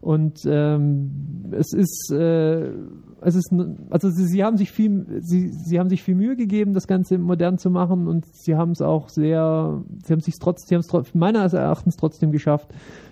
[0.00, 2.70] Und ähm, es ist, äh,
[3.20, 3.52] es ist,
[3.90, 7.18] also sie, sie haben sich viel, sie, sie haben sich viel Mühe gegeben, das Ganze
[7.18, 10.80] modern zu machen und sie haben es auch sehr, sie haben sich trotz, sie haben
[10.82, 12.68] es meines Erachtens trotzdem geschafft,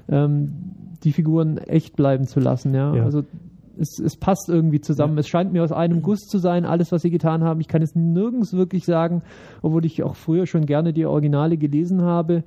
[0.09, 0.53] ähm,
[1.05, 2.95] die Figuren echt bleiben zu lassen, ja.
[2.95, 3.05] Ja.
[3.05, 3.23] Also
[3.79, 5.17] es, es passt irgendwie zusammen.
[5.19, 7.61] Es scheint mir aus einem Guss zu sein, alles, was sie getan haben.
[7.61, 9.23] Ich kann es nirgends wirklich sagen,
[9.63, 12.43] obwohl ich auch früher schon gerne die Originale gelesen habe.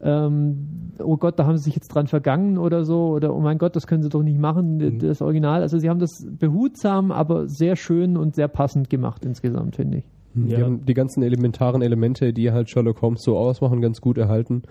[0.00, 3.58] Ähm, oh Gott, da haben sie sich jetzt dran vergangen oder so, oder oh mein
[3.58, 5.62] Gott, das können sie doch nicht machen, das Original.
[5.62, 10.04] Also sie haben das behutsam, aber sehr schön und sehr passend gemacht insgesamt, finde ich.
[10.34, 10.60] Die Ja.
[10.66, 14.62] haben die ganzen elementaren Elemente, die halt Sherlock Holmes so ausmachen, ganz gut erhalten.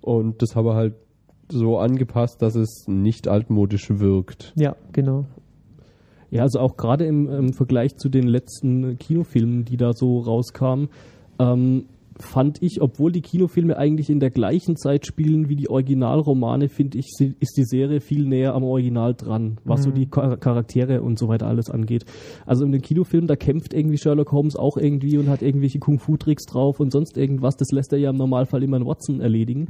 [0.00, 0.94] Und das habe halt
[1.50, 4.52] so angepasst, dass es nicht altmodisch wirkt.
[4.54, 5.24] Ja, genau.
[6.30, 10.88] Ja, also auch gerade im, im Vergleich zu den letzten Kinofilmen, die da so rauskamen,
[11.40, 11.86] ähm,
[12.22, 16.98] fand ich, obwohl die Kinofilme eigentlich in der gleichen Zeit spielen wie die Originalromane, finde
[16.98, 21.18] ich, ist die Serie viel näher am Original dran, was so die Char- Charaktere und
[21.18, 22.04] so weiter alles angeht.
[22.46, 26.46] Also in den Kinofilmen, da kämpft irgendwie Sherlock Holmes auch irgendwie und hat irgendwelche Kung-Fu-Tricks
[26.46, 27.56] drauf und sonst irgendwas.
[27.56, 29.68] Das lässt er ja im Normalfall immer in Watson erledigen.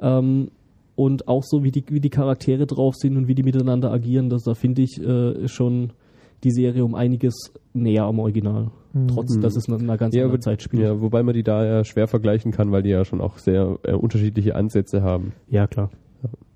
[0.00, 0.48] Ähm,
[0.96, 4.28] und auch so, wie die, wie die Charaktere drauf sind und wie die miteinander agieren,
[4.28, 5.90] das, da finde ich äh, schon
[6.44, 8.70] die Serie um einiges näher am Original.
[9.08, 10.84] Trotz, dass es in einer ganz Ja, anderen Zeit spielt.
[10.84, 13.78] Ja, wobei man die da ja schwer vergleichen kann, weil die ja schon auch sehr
[13.82, 15.32] äh, unterschiedliche Ansätze haben.
[15.48, 15.90] ja klar.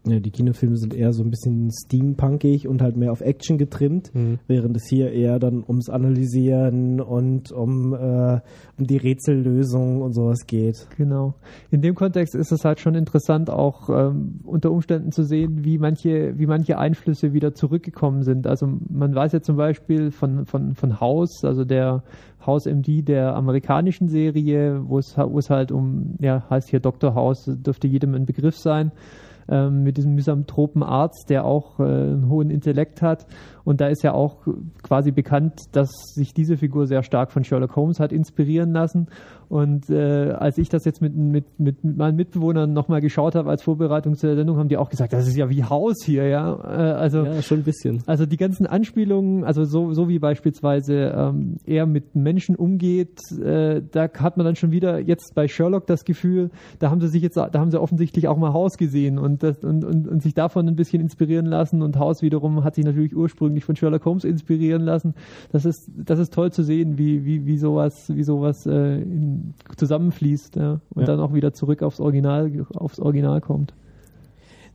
[0.07, 4.15] Ja, die Kinofilme sind eher so ein bisschen steampunkig und halt mehr auf Action getrimmt,
[4.15, 4.39] Mhm.
[4.47, 8.41] während es hier eher dann ums Analysieren und um, äh,
[8.79, 10.87] um die Rätsellösung und sowas geht.
[10.97, 11.35] Genau.
[11.71, 15.79] In dem Kontext ist es halt schon interessant, auch ähm, unter Umständen zu sehen, wie
[15.79, 18.47] manche, wie manche Einflüsse wieder zurückgekommen sind.
[18.47, 22.03] Also man weiß ja zum Beispiel von, von, von House, also der
[22.47, 27.15] House MD der amerikanischen Serie, wo es, wo es halt um, ja, heißt hier Dr.
[27.15, 28.93] House, dürfte jedem ein Begriff sein,
[29.49, 33.27] ähm, mit diesem misanthropen Arzt, der auch äh, einen hohen Intellekt hat.
[33.69, 34.47] Und da ist ja auch
[34.83, 39.09] quasi bekannt, dass sich diese Figur sehr stark von Sherlock Holmes hat inspirieren lassen.
[39.51, 43.51] Und äh, als ich das jetzt mit, mit, mit, mit meinen Mitbewohnern nochmal geschaut habe
[43.51, 46.55] als Vorbereitung zur Sendung, haben die auch gesagt, das ist ja wie Haus hier, ja.
[46.55, 48.03] Äh, also Ja, schon ein bisschen.
[48.07, 53.83] also die ganzen Anspielungen, also so, so wie beispielsweise ähm, er mit Menschen umgeht, äh,
[53.91, 57.23] da hat man dann schon wieder jetzt bei Sherlock das Gefühl, da haben sie sich
[57.23, 60.35] jetzt, da haben sie offensichtlich auch mal Haus gesehen und, das, und, und, und sich
[60.35, 64.25] davon ein bisschen inspirieren lassen und Haus wiederum hat sich natürlich ursprünglich von Sherlock Holmes
[64.25, 65.15] inspirieren lassen.
[65.53, 69.55] Das ist, das ist toll zu sehen, wie, wie, wie sowas, wie sowas äh, in,
[69.77, 71.07] zusammenfließt ja, und Ja.
[71.07, 73.75] dann auch wieder zurück aufs Original, aufs Original kommt.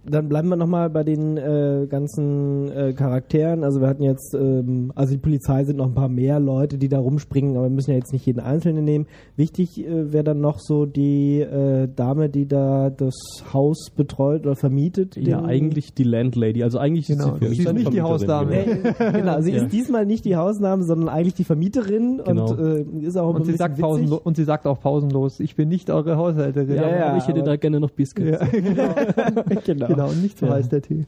[0.06, 3.64] Dann bleiben wir nochmal bei den äh, ganzen äh, Charakteren.
[3.64, 6.90] Also wir hatten jetzt, ähm, also die Polizei sind noch ein paar mehr Leute, die
[6.90, 9.06] da rumspringen, aber wir müssen ja jetzt nicht jeden Einzelnen nehmen.
[9.38, 13.14] Wichtig äh, wäre dann noch so die äh, Dame, die da das
[13.54, 15.16] Haus betreut oder vermietet.
[15.16, 16.64] Ja, eigentlich die Landlady.
[16.64, 17.36] Also eigentlich Genau.
[17.36, 17.76] ist sie Sie ist Vermieterin.
[17.76, 18.66] nicht die Hausdame.
[19.14, 19.64] Genau, sie Ja.
[19.64, 22.52] ist diesmal nicht die Hausname, sondern eigentlich die Vermieterin Genau.
[22.52, 25.90] und äh, ist auch Und sie, sagt und sie sagt auch pausenlos, ich bin nicht
[25.90, 26.76] eure Haushälterin.
[26.76, 27.18] Ja, ja.
[27.18, 28.32] ich hätte aber- da gerne noch Biscuits.
[28.32, 28.48] Ja,
[29.66, 29.88] genau.
[29.88, 29.93] genau.
[29.96, 30.54] Genau, und nicht so Ja.
[30.54, 31.06] heißt der Tee.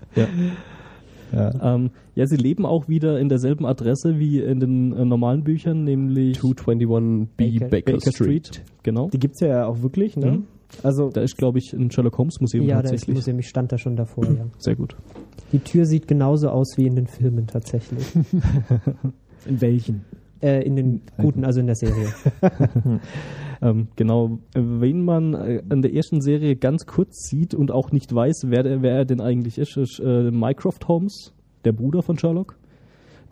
[1.34, 5.84] Ähm, ja, sie leben auch wieder in derselben Adresse wie in den äh, normalen Büchern,
[5.84, 8.48] nämlich 221B Baker- Baker, Baker Street.
[8.48, 8.64] Street.
[8.84, 9.10] Genau.
[9.10, 10.32] Die gibt's ja auch wirklich, ne?
[10.32, 10.44] Mhm.
[10.84, 13.16] Also Da ist, glaube ich, ein Sherlock Holmes Museum Ja, da ist tatsächlich.
[13.16, 14.46] Museum, ich stand da schon davor, ja.
[14.60, 14.96] Sehr gut.
[15.52, 18.06] Die Tür sieht genauso aus wie in den Filmen tatsächlich.
[19.46, 20.06] in welchen?
[20.42, 22.08] äh, in den guten, also in der Serie.
[23.66, 27.92] Ähm, genau, äh, wen man äh, in der ersten Serie ganz kurz sieht und auch
[27.92, 31.34] nicht weiß, wer, der, wer er denn eigentlich ist, ist äh, Mycroft Holmes.
[31.64, 32.60] der Bruder von Sherlock,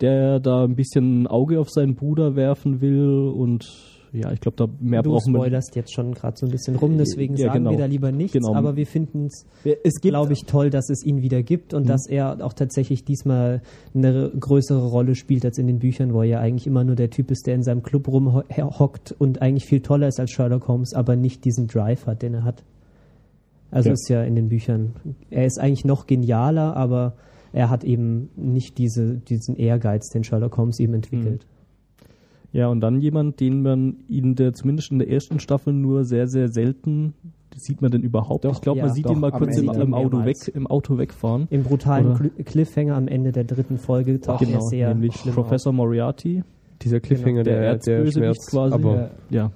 [0.00, 4.56] der da ein bisschen ein Auge auf seinen Bruder werfen will und ja, ich glaube,
[4.56, 5.40] da mehr du brauchen wir.
[5.40, 7.70] spoilerst jetzt schon gerade so ein bisschen rum, deswegen Ja, sagen genau.
[7.72, 8.54] wir da lieber nichts, Genau.
[8.54, 12.44] aber wir finden es, glaube ich, toll, dass es ihn wieder gibt und dass er
[12.44, 13.60] auch tatsächlich diesmal
[13.94, 17.10] eine größere Rolle spielt als in den Büchern, wo er ja eigentlich immer nur der
[17.10, 20.94] Typ ist, der in seinem Club rumhockt und eigentlich viel toller ist als Sherlock Holmes,
[20.94, 22.62] aber nicht diesen Drive hat, den er hat.
[23.70, 23.92] Also Ja.
[23.94, 24.92] ist ja in den Büchern,
[25.30, 27.14] er ist eigentlich noch genialer, aber
[27.52, 31.46] er hat eben nicht diese, diesen Ehrgeiz, den Sherlock Holmes eben entwickelt.
[32.54, 36.28] Ja, und dann jemand, den man in der, zumindest in der ersten Staffel nur sehr,
[36.28, 37.12] sehr selten,
[37.56, 38.44] sieht man denn überhaupt?
[38.44, 40.68] Doch, ich glaube, man ja, sieht doch, ihn mal kurz im, im, Auto weg, im
[40.68, 41.48] Auto wegfahren.
[41.50, 45.16] Im brutalen Oder- Cl- Cliffhanger am Ende der dritten Folge taucht er sehr Genau, nämlich
[45.16, 46.44] schlimm Professor Moriarty,
[46.82, 48.74] Dieser Cliffhanger, der, der, der, Erzbösewicht quasi.
[48.74, 49.10] Aber ja.
[49.30, 49.50] Ja,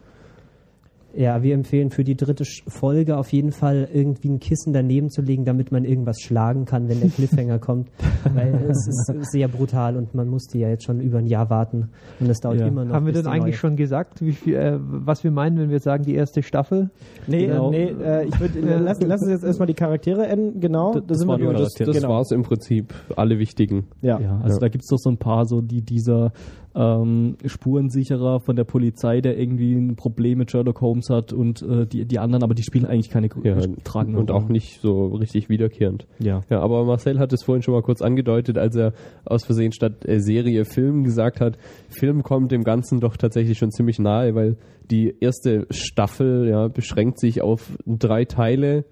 [1.15, 5.45] wir empfehlen für die dritte Folge auf jeden Fall irgendwie ein Kissen daneben zu legen,
[5.45, 7.89] damit man irgendwas schlagen kann, wenn der Cliffhanger kommt.
[8.35, 11.89] Weil es ist sehr brutal und man musste ja jetzt schon über ein Jahr warten
[12.21, 12.67] und es dauert Ja.
[12.67, 12.95] immer noch.
[12.95, 15.81] Haben wir denn eigentlich neue- schon gesagt, wie viel, äh, was wir meinen, wenn wir
[15.81, 16.91] sagen, die erste Staffel?
[17.27, 17.71] nee, Genau.
[17.71, 20.93] nee äh, ich würde, lass, lass uns jetzt erstmal die Charaktere enden, genau.
[20.93, 21.75] Das- da das sind waren wir die durch.
[21.75, 22.09] das, das genau.
[22.11, 22.93] war's im Prinzip.
[23.17, 23.87] Alle wichtigen.
[24.03, 24.21] Ja.
[24.21, 24.61] Ja, also Ja.
[24.61, 26.33] da gibt's doch so ein paar, so die dieser
[26.75, 31.87] ähm, Spurensicherer von der Polizei, der irgendwie ein Problem mit Sherlock Holmes hat und äh,
[31.87, 35.49] die, die anderen, aber die spielen eigentlich keine Ja, tragende und auch nicht so richtig
[35.49, 36.07] wiederkehrend.
[36.19, 36.43] Ja.
[36.51, 38.93] Ja, aber Marcel hat es vorhin schon mal kurz angedeutet, als er
[39.25, 41.59] aus Versehen statt äh, Serie Film gesagt hat.
[41.89, 44.57] Film kommt dem Ganzen doch tatsächlich schon ziemlich nahe, weil
[44.91, 48.85] die erste Staffel ja, beschränkt sich auf drei Teile,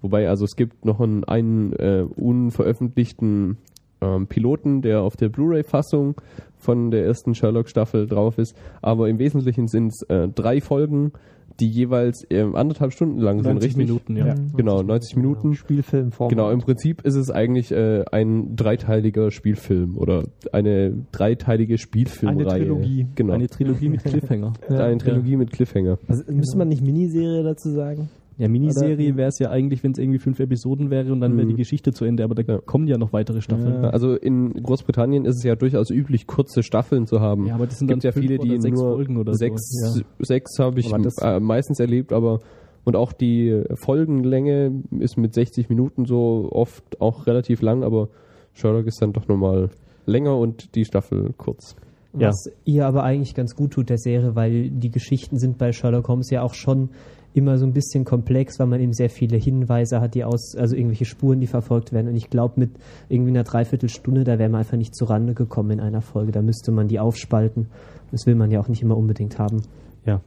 [0.00, 3.58] wobei also es gibt noch einen, einen äh, unveröffentlichten
[4.02, 6.16] ähm, Piloten, der auf der Blu-ray-Fassung
[6.62, 11.12] von der ersten Sherlock-Staffel drauf ist, aber im Wesentlichen sind es äh, drei Folgen,
[11.60, 13.86] die jeweils ähm, anderthalb Stunden lang sind, 90 richtig?
[13.86, 14.34] Minuten, ja.
[14.34, 14.56] Mhm.
[14.56, 15.54] Genau, 90 Minuten.
[15.54, 16.30] Spielfilmform.
[16.30, 22.46] Genau, im Prinzip ist es eigentlich äh, ein dreiteiliger Spielfilm oder eine dreiteilige Spielfilmreihe.
[22.46, 23.06] Eine Trilogie.
[23.14, 23.34] Genau.
[23.34, 24.52] Eine Trilogie mit Cliffhanger.
[24.68, 25.98] eine Trilogie mit Cliffhanger.
[26.08, 28.08] Also, müsste man nicht Miniserie dazu sagen?
[28.38, 31.44] Ja, Miniserie wäre es ja eigentlich, wenn es irgendwie fünf Episoden wäre und dann wäre
[31.46, 31.50] Mhm.
[31.50, 32.58] die Geschichte zu Ende, aber da Ja.
[32.58, 33.82] kommen ja noch weitere Staffeln.
[33.82, 33.90] Ja.
[33.90, 37.46] Also in Großbritannien ist es ja durchaus üblich, kurze Staffeln zu haben.
[37.46, 39.34] Ja, aber das sind gibt dann ja fünf viele, die oder sechs nur Folgen oder
[39.34, 40.00] sechs, so.
[40.00, 40.06] Ja.
[40.20, 42.40] sechs habe ich äh, meistens erlebt, aber
[42.84, 48.08] und auch die Folgenlänge ist mit 60 Minuten so oft auch relativ lang, aber
[48.54, 49.70] Sherlock ist dann doch nochmal
[50.06, 51.76] länger und die Staffel kurz.
[52.18, 52.28] Ja.
[52.28, 56.08] Was ihr aber eigentlich ganz gut tut der Serie, weil die Geschichten sind bei Sherlock
[56.08, 56.90] Holmes ja auch schon
[57.34, 60.76] immer so ein bisschen komplex, weil man eben sehr viele Hinweise hat, die aus, also
[60.76, 62.08] irgendwelche Spuren, die verfolgt werden.
[62.08, 62.70] Und ich glaube, mit
[63.08, 66.32] irgendwie einer Dreiviertelstunde, da wäre man einfach nicht zurande gekommen in einer Folge.
[66.32, 67.68] Da müsste man die aufspalten.
[68.10, 69.62] Das will man ja auch nicht immer unbedingt haben.
[70.04, 70.20] Ja.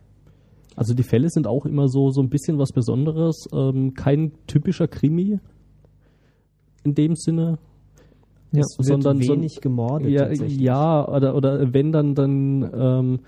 [0.75, 3.47] Also die Fälle sind auch immer so, so ein bisschen was Besonderes.
[3.53, 5.39] Ähm, kein typischer Krimi
[6.83, 7.59] in dem Sinne.
[8.51, 8.63] Ja.
[8.63, 13.19] Sondern Wird so- wenig gemordet Ja, ja oder, oder wenn dann, dann ähm,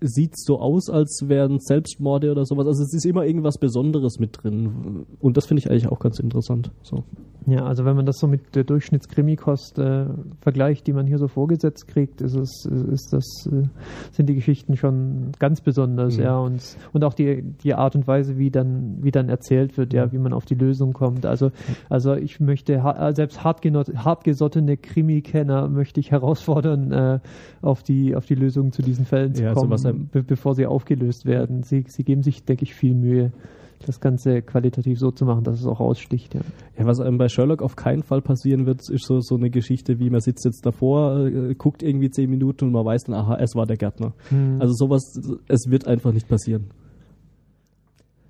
[0.00, 2.66] sieht es so aus, als wären Selbstmorde oder sowas.
[2.66, 5.06] Also es ist immer irgendwas Besonderes mit drin.
[5.20, 6.70] Und das finde ich eigentlich auch ganz interessant.
[6.82, 7.04] So.
[7.48, 10.06] Ja, also wenn man das so mit der Durchschnittskrimi-Kost äh,
[10.40, 13.62] vergleicht, die man hier so vorgesetzt kriegt, ist es, ist das, äh,
[14.10, 16.22] sind die Geschichten schon ganz besonders, Mhm.
[16.24, 16.60] ja, und,
[16.92, 20.18] und auch die, die Art und Weise, wie dann, wie dann erzählt wird, ja, wie
[20.18, 21.24] man auf die Lösung kommt.
[21.24, 21.52] Also,
[21.88, 27.18] also ich möchte, ha- selbst hartgesottene Krimi-Kenner möchte ich herausfordern, äh,
[27.62, 30.22] auf die, auf die Lösung zu diesen Fällen zu Ja, also kommen, was einem- be
[30.22, 31.62] bevor sie aufgelöst werden.
[31.62, 33.32] Sie, sie geben sich, denke ich, viel Mühe,
[33.86, 36.40] das Ganze qualitativ so zu machen, dass es auch aussticht, ja.
[36.78, 39.98] Ja, was einem bei Sherlock auf keinen Fall passieren wird, ist so, so eine Geschichte,
[39.98, 43.36] wie man sitzt jetzt davor, äh, guckt irgendwie zehn Minuten und man weiß dann, aha,
[43.38, 44.12] es war der Gärtner.
[44.30, 44.56] Mhm.
[44.60, 45.02] Also sowas,
[45.48, 46.70] es wird einfach nicht passieren.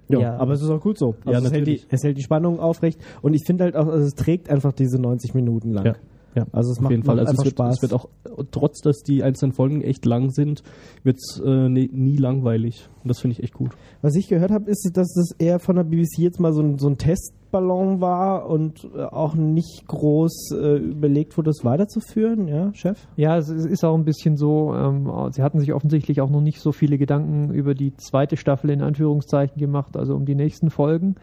[0.08, 0.36] Ja, Ja.
[0.36, 1.14] aber es ist auch gut so.
[1.24, 3.86] Also Ja, es, hält die, es hält die Spannung aufrecht und ich finde halt auch,
[3.86, 5.86] also es trägt einfach diese 90 Minuten lang.
[5.86, 5.92] Ja.
[6.36, 7.18] Ja, Also es auf macht, jeden Fall.
[7.18, 7.76] Also es wird, Spaß.
[7.76, 8.08] es wird auch,
[8.50, 10.62] trotz dass die einzelnen Folgen echt lang sind,
[11.02, 12.90] wird es äh, nie, nie langweilig.
[13.02, 13.70] Und das finde ich echt gut.
[14.02, 16.78] Was ich gehört habe, ist, dass das eher von der BBC jetzt mal so ein,
[16.78, 22.74] so ein Testballon war und äh, auch nicht groß äh, überlegt wurde, das weiterzuführen, ja,
[22.74, 22.98] Chef?
[23.16, 26.42] Ja, es ist ist auch ein bisschen so, ähm, sie hatten sich offensichtlich auch noch
[26.42, 30.68] nicht so viele Gedanken über die zweite Staffel in Anführungszeichen gemacht, also um die nächsten
[30.68, 31.14] Folgen.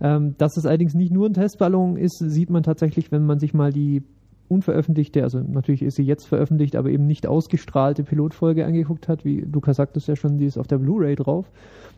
[0.00, 3.52] Ähm, dass es allerdings nicht nur ein Testballon ist, sieht man tatsächlich, wenn man sich
[3.52, 4.02] mal die
[4.50, 9.40] unveröffentlichte, also natürlich ist sie jetzt veröffentlicht, aber eben nicht ausgestrahlte Pilotfolge angeguckt hat, wie
[9.40, 11.50] Lukas sagt es ja schon, die ist auf der Blu-ray drauf.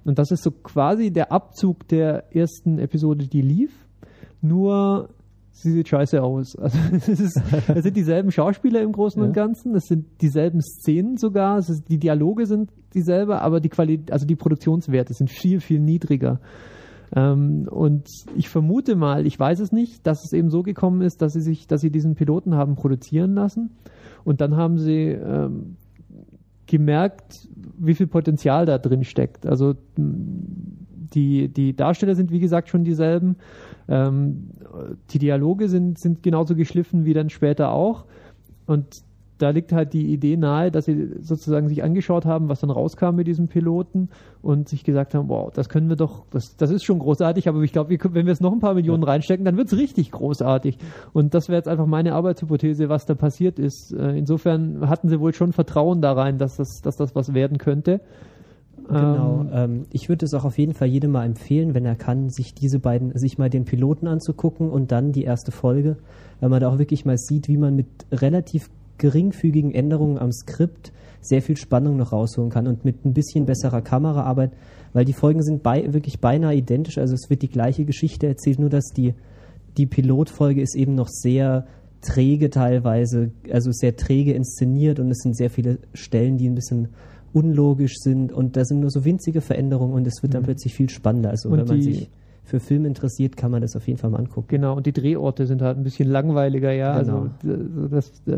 [0.05, 3.73] Und das ist so quasi der Abzug der ersten Episode, die lief.
[4.41, 5.09] Nur
[5.53, 6.57] sie sieht scheiße aus.
[6.61, 9.45] Also es, ist, es sind dieselben Schauspieler im Großen und Ja.
[9.45, 14.27] Ganzen, es sind dieselben Szenen sogar, ist, die Dialoge sind dieselbe, aber die Qualität, also
[14.27, 16.41] die Produktionswerte sind viel, viel niedriger.
[17.15, 21.23] Ähm, und ich vermute mal, ich weiß es nicht, dass es eben so gekommen ist,
[21.23, 23.71] dass sie sich, dass sie diesen Piloten haben produzieren lassen
[24.25, 25.77] und dann haben sie ähm,
[26.67, 27.49] gemerkt,
[27.79, 29.47] wie viel Potenzial da drin steckt.
[29.47, 33.37] Also die, die Darsteller sind wie gesagt schon dieselben.
[33.89, 34.51] Ähm,
[35.11, 38.07] die Dialoge sind, sind genauso geschliffen wie dann später auch.
[38.67, 39.03] Und
[39.39, 43.17] da liegt halt die Idee nahe, dass sie sozusagen sich angeschaut haben, was dann rauskam
[43.17, 44.09] mit diesem Piloten
[44.41, 47.61] und sich gesagt haben, wow, das können wir doch, das, das ist schon großartig, aber
[47.63, 50.79] ich glaube, wenn wir es noch ein paar Millionen reinstecken, dann wird es richtig großartig.
[51.13, 53.93] Und das wäre jetzt einfach meine Arbeitshypothese, was da passiert ist.
[53.93, 57.59] Äh, insofern hatten sie wohl schon Vertrauen da rein, dass das, dass das was werden
[57.59, 58.01] könnte.
[58.89, 59.47] Genau.
[59.53, 62.55] Ähm, ich würde es auch auf jeden Fall jedem mal empfehlen, wenn er kann, sich
[62.55, 65.97] diese beiden, sich mal den Piloten anzugucken und dann die erste Folge,
[66.41, 70.93] weil man da auch wirklich mal sieht, wie man mit relativ geringfügigen Änderungen am Skript
[71.21, 74.53] sehr viel Spannung noch rausholen kann und mit ein bisschen besserer Kameraarbeit,
[74.93, 78.59] weil die Folgen sind bei, wirklich beinahe identisch, also es wird die gleiche Geschichte erzählt,
[78.59, 79.15] nur dass die,
[79.77, 81.67] die Pilotfolge ist eben noch sehr
[82.03, 86.89] träge teilweise, also sehr träge inszeniert und es sind sehr viele Stellen, die ein bisschen
[87.33, 90.47] unlogisch sind und da sind nur so winzige Veränderungen und es wird dann Mhm.
[90.47, 91.31] plötzlich viel spannender.
[91.31, 92.11] Also Und wenn man sich
[92.45, 94.49] für Film interessiert, kann man das auf jeden Fall mal angucken.
[94.49, 97.01] Genau, und die Drehorte sind halt ein bisschen langweiliger, ja.
[97.01, 97.29] Genau.
[97.43, 98.33] Also das, äh,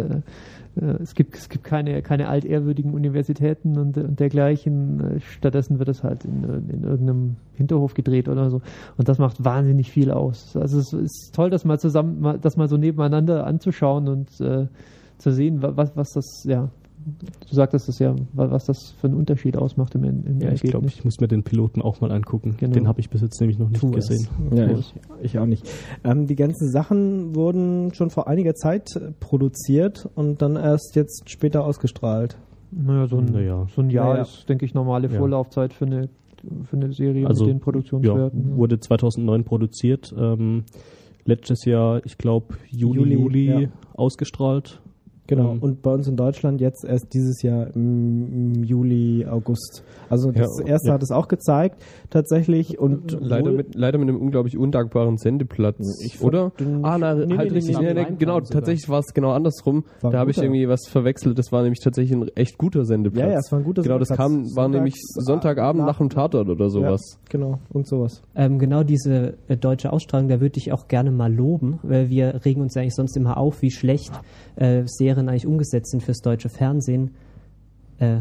[0.80, 5.16] äh, es gibt es gibt keine keine altehrwürdigen Universitäten und, und dergleichen.
[5.16, 8.60] Äh, Stattdessen wird es halt in, in irgendeinem Hinterhof gedreht oder so.
[8.98, 10.54] Und das macht wahnsinnig viel aus.
[10.56, 14.66] Also es ist toll, das mal zusammen, das mal so nebeneinander anzuschauen und äh,
[15.16, 16.68] zu sehen, wa- was was das ja.
[17.48, 20.62] Du sagtest es ja, wa- was das für einen Unterschied ausmacht im, im Ja, ich
[20.62, 20.94] glaube, Ergebnis.
[20.94, 22.56] ich muss mir den Piloten auch mal angucken.
[22.58, 22.72] Genau.
[22.72, 24.08] Den habe ich bis jetzt nämlich noch nicht Tu es.
[24.08, 24.28] gesehen.
[24.54, 25.68] Ja, ich, ich auch nicht.
[26.02, 31.28] Ähm, die ganzen Sachen wurden schon vor einiger Zeit äh, produziert und dann erst jetzt
[31.30, 32.36] später ausgestrahlt.
[32.70, 33.66] Naja, so ein, Naja.
[33.74, 34.22] so ein Jahr Naja.
[34.22, 35.18] ist, denke ich, normale Ja.
[35.18, 36.08] Vorlaufzeit für eine,
[36.64, 38.56] für eine Serie Also, mit den Ja, Produktionswerten.
[38.56, 40.14] wurde 2009 produziert.
[40.18, 40.64] Ähm,
[41.26, 43.14] letztes Jahr, ich glaube, Juli, Juli,
[43.46, 43.68] Juli, ja.
[43.94, 44.80] ausgestrahlt.
[45.26, 45.52] Genau.
[45.52, 49.82] Ähm, und bei uns in Deutschland jetzt erst dieses Jahr im, Juli, August.
[50.10, 50.94] Also das Ja, erste ja.
[50.94, 52.78] hat es auch gezeigt, tatsächlich.
[52.78, 56.52] Und Leider wohl- mit, leider mit einem unglaublich undankbaren Sendeplatz, Ich oder?
[56.82, 57.78] ah, na, Nee, halt nee, richtig.
[57.78, 59.84] nee, Nee, genau, tatsächlich war es genau andersrum.
[60.02, 61.38] War Da habe ich irgendwie was verwechselt.
[61.38, 63.24] Das war nämlich tatsächlich ein echt guter Sendeplatz.
[63.26, 64.30] ja, ja, es war ein guter Genau, das Sendeplatz.
[64.30, 67.00] kam, war Sonntags- nämlich Sonntagabend nach dem Tatort oder sowas.
[67.14, 68.22] Ja, genau, und sowas.
[68.36, 72.44] Ähm, genau diese äh, deutsche Ausstrahlung, da würde ich auch gerne mal loben, weil wir
[72.44, 74.12] regen uns ja eigentlich sonst immer auf, wie schlecht
[74.56, 77.10] äh, Serien eigentlich umgesetzt sind fürs deutsche Fernsehen.
[77.98, 78.20] Äh,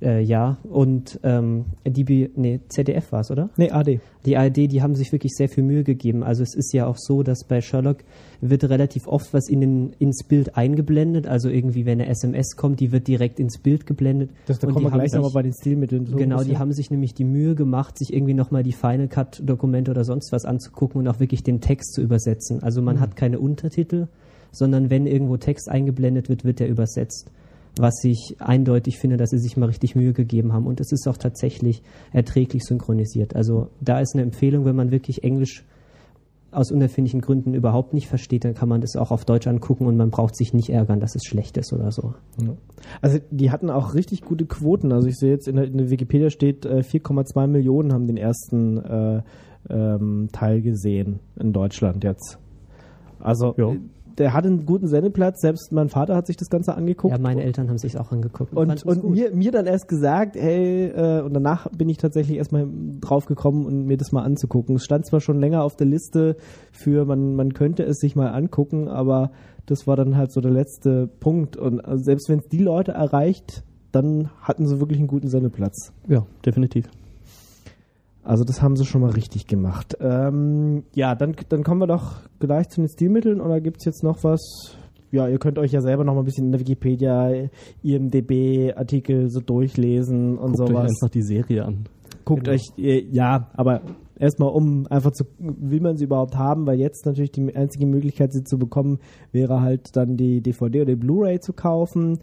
[0.00, 3.50] äh, ja, und ähm, die nee, ZDF war es, oder?
[3.56, 4.00] Nee, AD.
[4.24, 6.22] Die ARD, die haben sich wirklich sehr viel Mühe gegeben.
[6.22, 7.98] Also es ist ja auch so, dass bei Sherlock
[8.40, 11.26] wird relativ oft was in den, ins Bild eingeblendet.
[11.26, 14.30] Also irgendwie, wenn eine SMS kommt, die wird direkt ins Bild geblendet.
[14.46, 16.06] Das, da kommen wir gleich nochmal bei den Stilmitteln.
[16.06, 19.42] So Genau, die haben sich nämlich die Mühe gemacht, sich irgendwie nochmal die Final Cut
[19.44, 22.62] Dokumente oder sonst was anzugucken und auch wirklich den Text zu übersetzen.
[22.62, 24.06] Also man hat keine Untertitel,
[24.50, 27.30] sondern wenn irgendwo Text eingeblendet wird, wird der übersetzt.
[27.78, 30.66] Was ich eindeutig finde, dass sie sich mal richtig Mühe gegeben haben.
[30.66, 31.82] Und es ist auch tatsächlich
[32.12, 33.36] erträglich synchronisiert.
[33.36, 35.64] Also da ist eine Empfehlung, wenn man wirklich Englisch
[36.50, 39.96] aus unerfindlichen Gründen überhaupt nicht versteht, dann kann man das auch auf Deutsch angucken und
[39.96, 42.14] man braucht sich nicht ärgern, dass es schlecht ist oder so.
[43.02, 44.92] Also die hatten auch richtig gute Quoten.
[44.92, 48.16] Also ich sehe jetzt in der, in der Wikipedia steht äh, 4,2 Millionen haben den
[48.16, 49.22] ersten äh,
[49.68, 52.38] ähm, Teil gesehen in Deutschland jetzt.
[53.20, 53.72] Also Ja.
[54.10, 55.40] Äh, der hat einen guten Sendeplatz.
[55.40, 57.12] Selbst mein Vater hat sich das Ganze angeguckt.
[57.12, 58.54] Ja, meine Eltern haben sich auch angeguckt.
[58.54, 62.66] und, und mir, mir dann erst gesagt, hey, äh, und danach bin ich tatsächlich erstmal
[63.00, 64.76] drauf gekommen und mir das mal anzugucken.
[64.76, 66.36] Es stand zwar schon länger auf der Liste
[66.72, 69.30] für, man, man könnte es sich mal angucken, aber
[69.66, 71.56] das war dann halt so der letzte Punkt.
[71.56, 75.92] Und also selbst wenn es die Leute erreicht, dann hatten sie wirklich einen guten Sendeplatz.
[76.08, 76.88] Ja, definitiv.
[78.28, 79.96] Also das haben sie schon mal richtig gemacht.
[80.00, 84.02] Ähm, ja, dann, dann kommen wir doch gleich zu den Stilmitteln oder gibt es jetzt
[84.04, 84.76] noch was?
[85.10, 87.30] Ja, ihr könnt euch ja selber noch mal ein bisschen in der Wikipedia,
[87.82, 90.82] IMDB-Artikel so durchlesen und Guckt euch sowas.
[91.02, 91.84] einfach die Serie an.
[92.24, 92.54] Guckt Genau.
[92.54, 93.80] euch, äh, ja, aber
[94.18, 98.32] erstmal um einfach zu, will man sie überhaupt haben, weil jetzt natürlich die einzige Möglichkeit,
[98.32, 98.98] sie zu bekommen,
[99.32, 102.18] wäre halt dann die DVD oder die Blu-ray zu kaufen.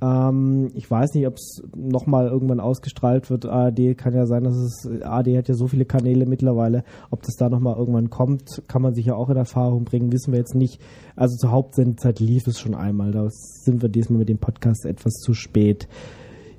[0.00, 3.46] Ähm, ich weiß nicht, ob es nochmal irgendwann ausgestrahlt wird.
[3.46, 6.84] ARD kann ja sein, dass es, ARD hat ja so viele Kanäle mittlerweile.
[7.10, 10.32] Ob das da nochmal irgendwann kommt, kann man sich ja auch in Erfahrung bringen, wissen
[10.32, 10.80] wir jetzt nicht.
[11.16, 13.10] Also zur Hauptsendezeit lief es schon einmal.
[13.10, 15.88] Da sind wir diesmal mit dem Podcast etwas zu spät.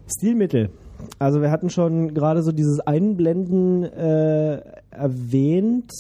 [0.08, 0.70] Stilmittel.
[1.18, 5.94] Also wir hatten schon gerade so dieses Einblenden äh, erwähnt.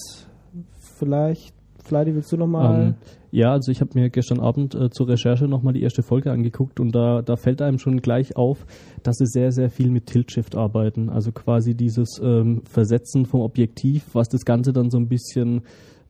[0.97, 1.55] Vielleicht
[1.89, 2.81] Fleidi, willst du nochmal?
[2.81, 2.93] Ähm,
[3.31, 6.79] ja, also ich habe mir gestern Abend äh, zur Recherche nochmal die erste Folge angeguckt
[6.79, 8.65] und da, da fällt einem schon gleich auf,
[9.03, 11.09] dass sie sehr, sehr viel mit Tilt-Shift arbeiten.
[11.09, 15.63] Also quasi dieses ähm, Versetzen vom Objektiv, was das Ganze dann so ein bisschen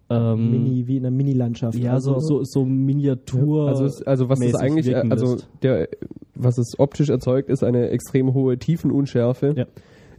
[0.10, 1.78] ähm, Mini, wie in einer Mini-Landschaft.
[1.78, 3.68] ja, also, so, so, so Miniatur.
[3.68, 5.88] Also, es, also was es mäßig eigentlich, also der,
[6.36, 9.66] was es optisch erzeugt, ist eine extrem hohe Tiefenunschärfe, Ja.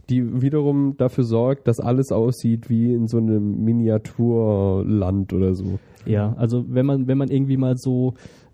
[0.09, 5.79] Die wiederum dafür sorgt, dass alles aussieht wie in so einem Miniaturland oder so.
[6.05, 8.13] Ja, also wenn man, wenn man irgendwie mal so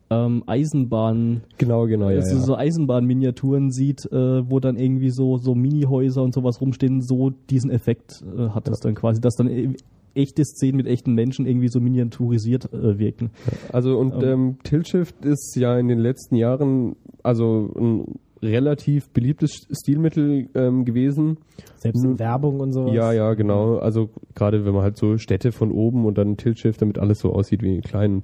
[0.10, 2.18] ähm, Eisenbahn, Genau, genau, ja.
[2.18, 2.42] also ja.
[2.42, 7.70] so Eisenbahnminiaturen sieht, äh, wo dann irgendwie so, so Minihäuser und sowas rumstehen, so diesen
[7.72, 9.76] Effekt äh, hat das dann quasi, dass dann e-
[10.16, 13.32] echte Szenen mit echten Menschen irgendwie so miniaturisiert äh, wirken.
[13.72, 14.24] Also und Ähm.
[14.24, 21.38] ähm, Tilt-Shift ist ja in den letzten Jahren also ein relativ beliebtes Stilmittel ähm, gewesen.
[21.78, 22.94] selbst in Werbung und sowas.
[22.94, 23.78] Ja, ja, genau.
[23.78, 27.34] Also gerade wenn man halt so Städte von oben und dann Tilt-Shift, damit alles so
[27.34, 28.22] aussieht wie in kleinen.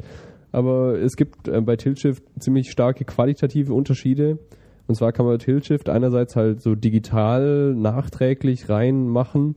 [0.52, 4.38] Aber es gibt äh, bei Tilt-Shift ziemlich starke qualitative Unterschiede.
[4.88, 9.56] Und zwar kann man Tilt-Shift einerseits halt so digital nachträglich reinmachen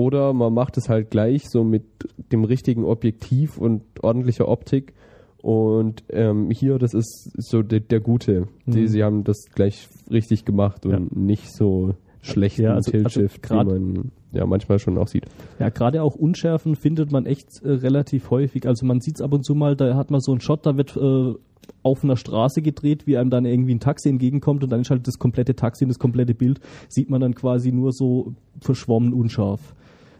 [0.00, 1.84] oder man macht es halt gleich so mit
[2.32, 4.94] dem richtigen Objektiv und ordentlicher Optik.
[5.42, 8.46] Und ähm, hier, das ist so der, der Gute.
[8.66, 8.88] Die, Mhm.
[8.88, 11.00] sie haben das gleich richtig gemacht und Ja.
[11.14, 15.24] nicht so schlechten Ja, also- Tilt-Shift, also wie man ja manchmal schon auch sieht.
[15.58, 18.66] Ja, gerade auch Unschärfen findet man echt äh, relativ häufig.
[18.66, 20.76] Also man sieht es ab und zu mal, da hat man so einen Shot, da
[20.76, 21.34] wird äh,
[21.82, 25.06] auf einer Straße gedreht, wie einem dann irgendwie ein Taxi entgegenkommt und dann ist halt
[25.06, 29.74] das komplette Taxi und das komplette Bild, sieht man dann quasi nur so verschwommen unscharf.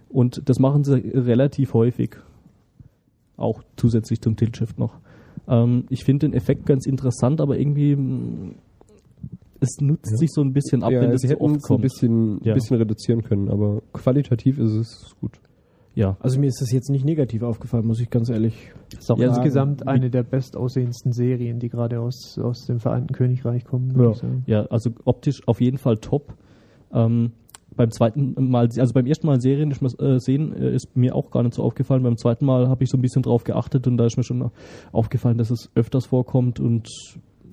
[0.08, 2.16] Und das machen sie relativ häufig.
[3.36, 4.98] Auch zusätzlich zum Tilt-Shift noch.
[5.50, 8.54] Ähm, ich finde den Effekt ganz interessant, aber irgendwie mh,
[9.60, 11.64] es nutzt sich so ein bisschen ab, ja, wenn das sie zu hätten oft es
[11.64, 11.82] ein kommt.
[11.82, 12.54] bisschen, Ja.
[12.54, 15.32] bisschen reduzieren können, aber qualitativ ist es gut.
[15.94, 18.54] Ja, Also mir ist das jetzt nicht negativ aufgefallen, muss ich ganz ehrlich
[19.08, 19.90] auch Ja, insgesamt sagen.
[19.90, 23.92] eine der bestaussehendsten Serien, die gerade aus, aus dem Vereinten Königreich kommen.
[23.94, 24.10] würde Ja.
[24.12, 24.42] ich sagen.
[24.46, 26.34] Ja, also optisch auf jeden Fall top.
[26.92, 27.32] Ähm,
[27.76, 31.42] beim zweiten Mal, also beim ersten Mal Serien äh, sehen, äh, ist mir auch gar
[31.42, 32.02] nicht so aufgefallen.
[32.02, 34.50] Beim zweiten Mal habe ich so ein bisschen drauf geachtet und da ist mir schon
[34.92, 36.88] aufgefallen, dass es öfters vorkommt und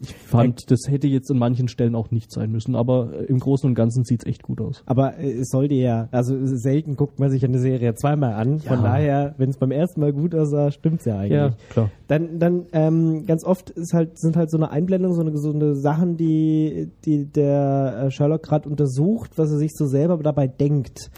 [0.01, 3.39] ich fand, das hätte jetzt an manchen Stellen auch nicht sein müssen, aber äh, im
[3.39, 4.83] Großen und Ganzen sieht es echt gut aus.
[4.85, 8.59] Aber äh, es sollte ja, also selten guckt man sich eine Serie zweimal an.
[8.59, 8.83] Von Ja.
[8.83, 11.53] daher, wenn es beim ersten Mal gut aussah, stimmt's ja eigentlich.
[11.69, 11.89] klar.
[12.07, 15.75] Dann, dann ähm, ganz oft ist halt, sind halt so eine Einblendung, so eine gesunde
[15.75, 21.09] Sachen, die, die der äh, Sherlock gerade untersucht, was er sich so selber dabei denkt.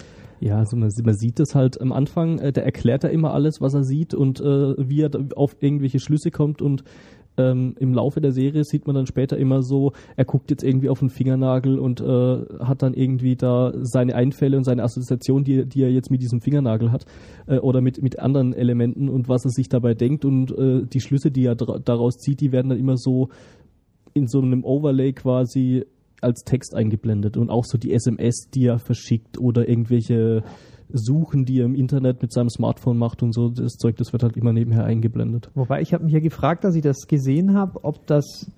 [0.41, 3.59] Ja, also man, man sieht das halt am Anfang, äh, der erklärt ja immer alles,
[3.59, 6.85] was er sieht und äh, wie er da auf irgendwelche Schlüsse kommt und
[7.39, 10.89] ähm, im Laufe der Serie sieht man dann später immer so, er guckt jetzt irgendwie
[10.89, 12.05] auf den Fingernagel und äh,
[12.59, 16.41] hat dann irgendwie da seine Einfälle und seine Assoziation, die, die er jetzt mit diesem
[16.41, 17.05] Fingernagel hat
[17.47, 20.25] äh, oder mit, mit anderen Elementen und was er sich dabei denkt.
[20.25, 23.29] Und äh, die Schlüsse, die er daraus zieht, die werden dann immer so
[24.13, 25.85] in so einem Overlay quasi
[26.21, 27.37] als Text eingeblendet.
[27.37, 30.43] Und auch so die SMS, die er verschickt oder irgendwelche
[30.91, 34.23] Suchen, die er im Internet mit seinem Smartphone macht und so, das Zeug, das wird
[34.23, 35.49] halt immer nebenher eingeblendet.
[35.55, 38.49] Wobei ich habe mich ja gefragt, als ich das gesehen habe, ob das,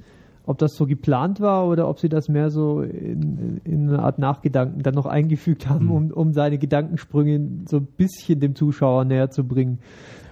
[0.45, 4.17] ob das so geplant war oder ob sie das mehr so in, in eine Art
[4.17, 5.91] Nachgedanken dann noch eingefügt haben, Hm.
[5.91, 9.79] um, um seine Gedankensprünge so ein bisschen dem Zuschauer näher zu bringen.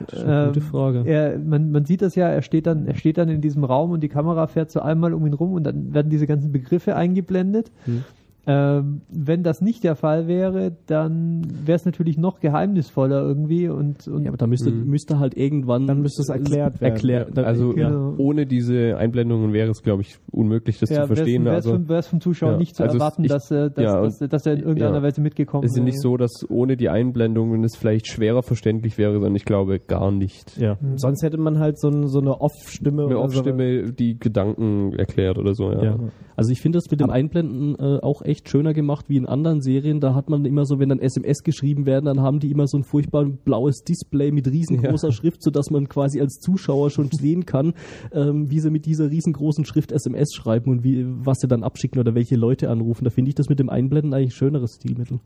[0.07, 1.03] Das ist eine gute Frage.
[1.05, 3.91] Er, man, man sieht das ja, er steht, dann, er steht dann in diesem Raum
[3.91, 6.95] und die Kamera fährt so einmal um ihn rum und dann werden diese ganzen Begriffe
[6.95, 7.71] eingeblendet.
[7.83, 8.05] Hm.
[8.51, 14.07] Ähm, wenn das nicht der Fall wäre, dann wäre es natürlich noch geheimnisvoller irgendwie und,
[14.07, 14.87] und Ja, aber da müsste, Mhm.
[14.89, 15.85] müsste halt irgendwann.
[15.85, 16.93] Dann müsste es erklärt werden.
[16.93, 17.89] Erklär, dann- Also ja.
[17.89, 18.15] Genau.
[18.17, 21.45] ohne diese Einblendungen wäre es, glaube ich, unmöglich, das ja, zu verstehen.
[21.45, 23.83] Wäre es Also, vom, vom Zuschauer Ja, nicht zu also erwarten, ich- dass, äh, dass,
[23.83, 25.03] ja, dass, dass er in irgendeiner ja.
[25.03, 29.13] Weise mitgekommen es ist nicht so, dass ohne die Einblendungen es vielleicht schwerer verständlich wäre,
[29.13, 30.57] sondern ich glaube gar nicht.
[30.57, 30.77] ja.
[30.95, 33.03] Sonst hätte man halt so, ein, so eine Off-Stimme.
[33.03, 33.39] Eine oder so.
[33.41, 35.83] Off-Stimme, die Gedanken erklärt oder so, ja.
[35.83, 35.97] Ja.
[36.35, 39.61] Also ich finde das mit dem Einblenden äh, auch echt schöner gemacht wie in anderen
[39.61, 39.99] Serien.
[39.99, 42.77] Da hat man immer so, wenn dann SMS geschrieben werden, dann haben die immer so
[42.77, 47.73] ein furchtbar blaues Display mit riesengroßer Schrift, sodass man quasi als Zuschauer schon sehen kann,
[48.13, 51.99] ähm, wie sie mit dieser riesengroßen Schrift SMS schreiben und wie, was sie dann abschicken
[51.99, 53.03] oder welche Leute anrufen.
[53.03, 55.19] Da finde ich das mit dem Einblenden eigentlich ein schöneres Stilmittel.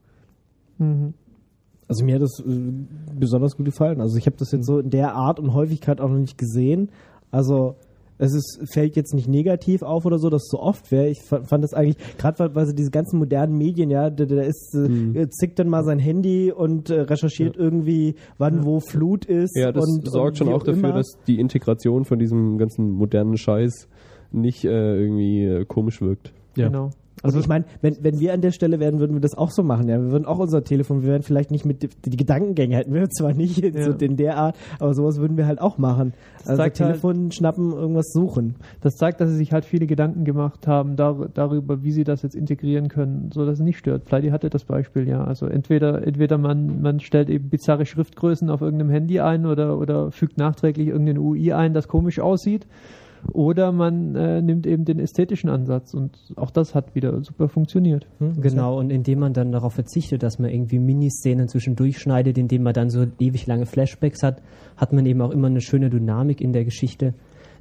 [0.78, 1.14] Mhm.
[1.88, 2.72] Also mir hat das äh,
[3.20, 4.02] besonders gut gefallen.
[4.02, 6.90] Also ich habe das jetzt so in der Art und Häufigkeit auch noch nicht gesehen.
[7.30, 7.76] Also
[8.18, 11.10] es ist, fällt jetzt nicht negativ auf oder so, dass es so oft wäre.
[11.10, 14.46] Ich fand, fand das eigentlich, gerade weil, so diese ganzen modernen Medien, ja, der, der
[14.46, 19.56] ist, äh, zickt dann mal sein Handy und äh, recherchiert irgendwie, wann wo Flut ist.
[19.58, 20.94] Ja, das und, sorgt und schon auch dafür, immer.
[20.94, 23.88] dass die Integration von diesem ganzen modernen Scheiß
[24.32, 26.34] nicht äh, irgendwie äh, komisch wirkt.
[26.56, 26.68] Ja.
[26.68, 26.90] Genau.
[27.24, 29.64] Also ich meine, wenn, wenn wir an der Stelle wären, würden wir das auch so
[29.64, 29.88] machen.
[29.88, 33.10] Ja, wir würden auch unser Telefon, wir wären vielleicht nicht mit die, Gedankengänge hätten wir
[33.10, 33.84] zwar nicht Ja.
[33.84, 36.14] so in der Art, aber sowas würden wir halt auch machen.
[36.46, 38.56] Also zeigt halt- Telefon schnappen, irgendwas suchen.
[38.82, 42.22] Das zeigt, dass sie sich halt viele Gedanken gemacht haben dar darüber, wie sie das
[42.24, 44.04] jetzt integrieren können, so dass es nicht stört.
[44.04, 45.24] Flighty hatte das Beispiel, ja.
[45.24, 50.12] Also entweder, entweder man, man stellt eben bizarre Schriftgrößen auf irgendeinem Handy ein oder, oder
[50.12, 52.68] fügt nachträglich irgendein UI ein, das komisch aussieht.
[53.32, 58.06] Oder man äh, nimmt eben den ästhetischen Ansatz und auch das hat wieder super funktioniert.
[58.42, 62.74] Genau, und indem man dann darauf verzichtet, dass man irgendwie Miniszenen zwischendurch schneidet, indem man
[62.74, 64.42] dann so ewig lange Flashbacks hat,
[64.76, 67.14] hat man eben auch immer eine schöne Dynamik in der Geschichte.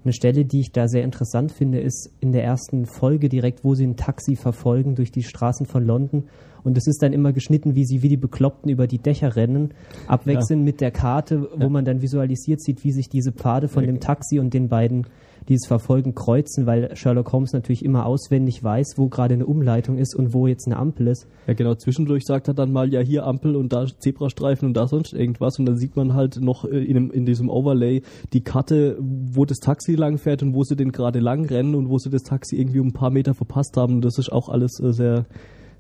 [0.05, 3.75] Eine Stelle, die ich da sehr interessant finde, ist in der ersten Folge direkt, wo
[3.75, 6.25] sie ein Taxi verfolgen durch die Straßen von London.
[6.65, 9.75] Und es ist dann immer geschnitten, wie sie wie die Bekloppten über die Dächer rennen,
[10.09, 14.01] abwechselnd mit der Karte, wo man dann visualisiert sieht, wie sich diese Pfade von dem
[14.01, 15.07] Taxi und den beiden,
[15.49, 19.99] die es verfolgen, kreuzen, weil Sherlock Holmes natürlich immer auswendig weiß, wo gerade eine Umleitung
[19.99, 21.27] ist und wo jetzt eine Ampel ist.
[21.47, 21.75] Ja, genau.
[21.75, 25.59] Zwischendurch sagt er dann mal, ja, hier Ampel und da Zebrastreifen und da sonst irgendwas.
[25.59, 29.45] Und dann sieht man halt noch äh, in, dem, in diesem Overlay die Karte, wo
[29.45, 31.43] das Taxi lang und wo sie denn gerade lang
[31.75, 34.01] und wo sie das Taxi irgendwie um ein paar Meter verpasst haben.
[34.01, 35.27] Das ist auch alles äh, sehr,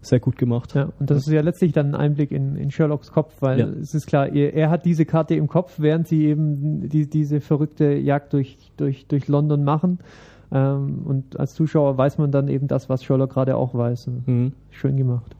[0.02, 0.74] sehr gut gemacht.
[0.74, 3.66] Ja, und das ist ja letztlich dann ein Einblick in, in Sherlocks Kopf, weil Ja.
[3.68, 7.40] es ist klar, er, er hat diese Karte im Kopf, während sie eben die, diese
[7.40, 10.00] verrückte Jagd durch, durch, durch London machen.
[10.52, 14.10] Ähm, und als Zuschauer weiß man dann eben das, was Sherlock gerade auch weiß.
[14.26, 14.52] Mhm.
[14.70, 15.34] Schön gemacht.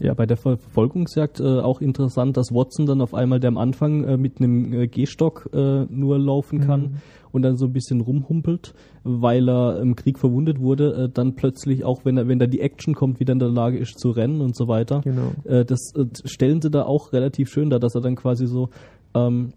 [0.00, 3.58] Ja, bei der Ver Verfolgungsjagd äh, auch interessant, dass Watson dann auf einmal, der am
[3.58, 6.94] Anfang äh, mit einem äh, Gehstock äh, nur laufen kann Mhm.
[7.32, 8.74] Und dann so ein bisschen rumhumpelt,
[9.04, 12.60] weil er im Krieg verwundet wurde, äh, dann plötzlich auch, wenn er, wenn da die
[12.60, 15.00] Action kommt, wieder in der Lage ist zu rennen und so weiter.
[15.02, 15.32] Genau.
[15.44, 18.70] Äh, das äh, stellen sie da auch relativ schön dar, dass er dann quasi so,
[19.14, 19.52] ähm,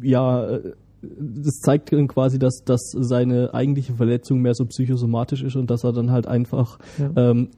[0.00, 5.54] ja, äh, das zeigt dann quasi, dass, dass seine eigentliche Verletzung mehr so psychosomatisch ist
[5.56, 7.30] und dass er dann halt einfach Ja.
[7.30, 7.48] ähm,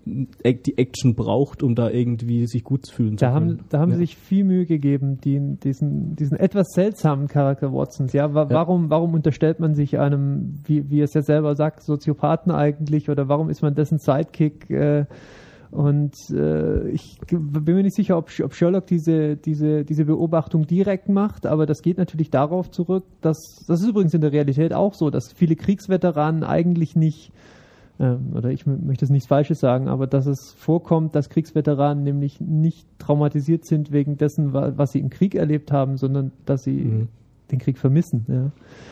[0.44, 3.50] die Action braucht, um da irgendwie sich gut fühlen zu Da können.
[3.58, 3.96] haben, da haben ja.
[3.96, 8.12] sie sich viel Mühe gegeben, die, diesen, diesen etwas seltsamen Charakter Watsons.
[8.12, 8.50] Ja, wa Ja.
[8.50, 13.28] warum, warum unterstellt man sich einem, wie, wie es ja selber sagt, Soziopathen eigentlich oder
[13.28, 14.68] warum ist man dessen Sidekick?
[14.70, 15.06] Äh,
[15.70, 21.08] und äh, ich bin mir nicht sicher, ob, ob Sherlock diese, diese, diese Beobachtung direkt
[21.08, 24.94] macht, aber das geht natürlich darauf zurück, dass das ist übrigens in der Realität auch
[24.94, 27.30] so, dass viele Kriegsveteranen eigentlich nicht
[28.00, 32.40] ähm, oder ich möchte es nichts Falsches sagen, aber dass es vorkommt, dass Kriegsveteranen nämlich
[32.40, 36.72] nicht traumatisiert sind wegen dessen, wa- was sie im Krieg erlebt haben, sondern dass sie
[36.72, 37.08] Mhm.
[37.52, 38.24] Den Krieg vermissen.
[38.28, 38.50] Ja.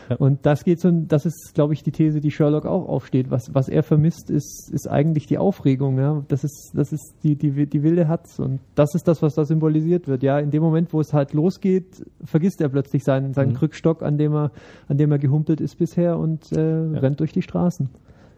[0.09, 0.15] Ja.
[0.17, 3.31] Und das geht so, das ist, glaube ich, die These, die Sherlock auch aufsteht.
[3.31, 5.97] Was, was er vermisst, ist, ist eigentlich die Aufregung.
[5.97, 6.23] Ja.
[6.27, 8.39] Das ist, das ist die, die, die wilde Hatz.
[8.39, 10.23] Und das ist das, was da symbolisiert wird.
[10.23, 13.55] Ja, in dem Moment, wo es halt losgeht, vergisst er plötzlich seinen, seinen Mhm.
[13.55, 14.51] Krückstock, an dem er,
[14.87, 17.89] an dem er gehumpelt ist bisher und äh, rennt durch die Straßen.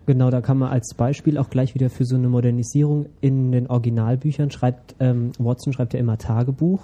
[0.07, 3.67] Genau, da kann man als Beispiel auch gleich wieder für so eine Modernisierung in den
[3.67, 6.81] Originalbüchern schreibt, ähm, Watson schreibt ja immer Tagebuch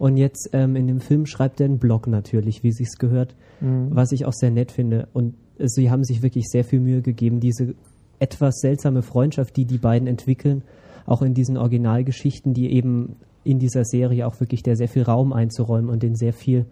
[0.00, 4.12] und jetzt ähm, in dem Film schreibt er einen Blog natürlich, wie sich's gehört, was
[4.12, 5.08] ich auch sehr nett finde.
[5.12, 7.74] Und äh, sie haben sich wirklich sehr viel Mühe gegeben, diese
[8.18, 10.62] etwas seltsame Freundschaft, die die beiden entwickeln,
[11.04, 15.34] auch in diesen Originalgeschichten, die eben in dieser Serie auch wirklich der sehr viel Raum
[15.34, 16.64] einzuräumen und denen sehr viel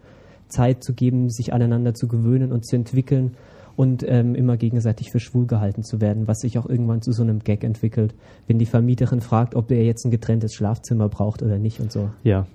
[0.48, 3.32] Zeit zu geben, sich aneinander zu gewöhnen und zu entwickeln
[3.76, 7.24] und ähm, immer gegenseitig für schwul gehalten zu werden, was sich auch irgendwann zu so
[7.24, 8.14] einem Gag entwickelt,
[8.46, 12.08] wenn die Vermieterin fragt, ob er jetzt ein getrenntes Schlafzimmer braucht oder nicht und so.
[12.24, 12.46] Ja.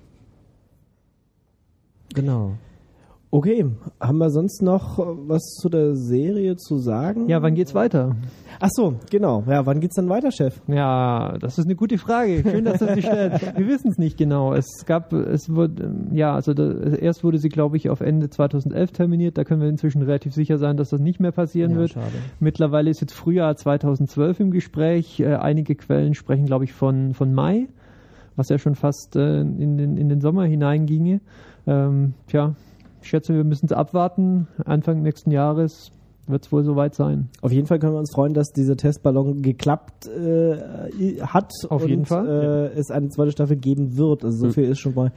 [2.14, 2.52] Genau.
[3.30, 3.66] Okay,
[4.00, 7.28] haben wir sonst noch äh, was zu der Serie zu sagen?
[7.28, 8.14] Ja, wann geht's weiter?
[8.60, 9.42] Ach so, genau.
[9.48, 10.60] Ja, wann geht's dann weiter, Chef?
[10.68, 12.44] Ja, das ist eine gute Frage.
[12.48, 13.42] Schön, dass du sie stellst.
[13.58, 14.54] Wir wissen es nicht genau.
[14.54, 18.30] Es gab, es wurde, ähm, ja, also da, erst wurde sie, glaube ich, auf Ende
[18.30, 19.36] 2011 terminiert.
[19.36, 21.90] Da können wir inzwischen relativ sicher sein, dass das nicht mehr passieren Ja, wird.
[21.90, 22.06] schade.
[22.38, 25.18] Mittlerweile ist jetzt Frühjahr 2012 im Gespräch.
[25.18, 27.66] Äh, einige Quellen sprechen, glaube ich, von, von Mai,
[28.36, 31.20] was ja schon fast äh, in, den, in den Sommer hineinginge.
[31.66, 32.54] Ähm, tja,
[33.02, 34.48] ich schätze, wir müssen es abwarten.
[34.64, 35.90] Anfang nächsten Jahres
[36.26, 37.28] wird es wohl soweit sein.
[37.42, 41.88] Auf jeden Fall können wir uns freuen, dass dieser Testballon geklappt äh, hat Auf und
[41.88, 44.24] jeden Fall, äh, es eine zweite Staffel geben wird.
[44.24, 44.50] Also so Mhm.
[44.52, 45.12] viel ist schon mal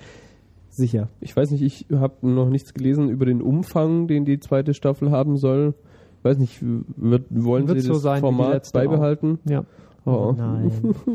[0.69, 1.07] sicher.
[1.21, 5.11] Ich weiß nicht, ich habe noch nichts gelesen über den Umfang, den die zweite Staffel
[5.11, 5.73] haben soll.
[6.19, 8.83] Ich weiß nicht, wird, wollen Wird sie so das sein Format letzte auch.
[8.83, 9.39] beibehalten?
[9.47, 9.63] Ja.
[10.07, 10.33] Oh.
[10.37, 10.71] Nein.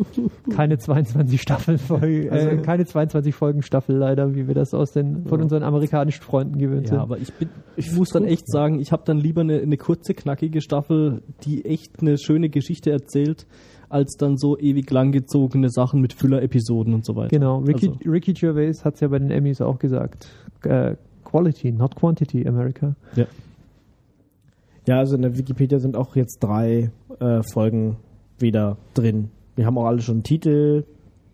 [0.54, 5.40] keine 22 Staffelfolge, äh, keine 22 Folgen Staffel leider, wie wir das aus den von
[5.40, 6.98] unseren amerikanischen Freunden gewöhnt Ja, sind.
[6.98, 10.12] aber ich, bin, ich muss dann echt sagen, ich habe dann lieber eine, eine kurze,
[10.12, 13.46] knackige Staffel, die echt eine schöne Geschichte erzählt,
[13.88, 17.30] als dann so ewig langgezogene Sachen mit Füller-Episoden und so weiter.
[17.30, 20.28] Genau, Ricky, Also, Ricky Gervais hat es ja bei den Emmys auch gesagt.
[20.64, 22.94] Äh, Quality, not Quantity, America.
[24.86, 26.90] Ja, also in der Wikipedia sind auch jetzt drei
[27.20, 27.96] äh, Folgen
[28.38, 29.30] wieder drin.
[29.56, 30.84] Die haben auch alle schon einen Titel.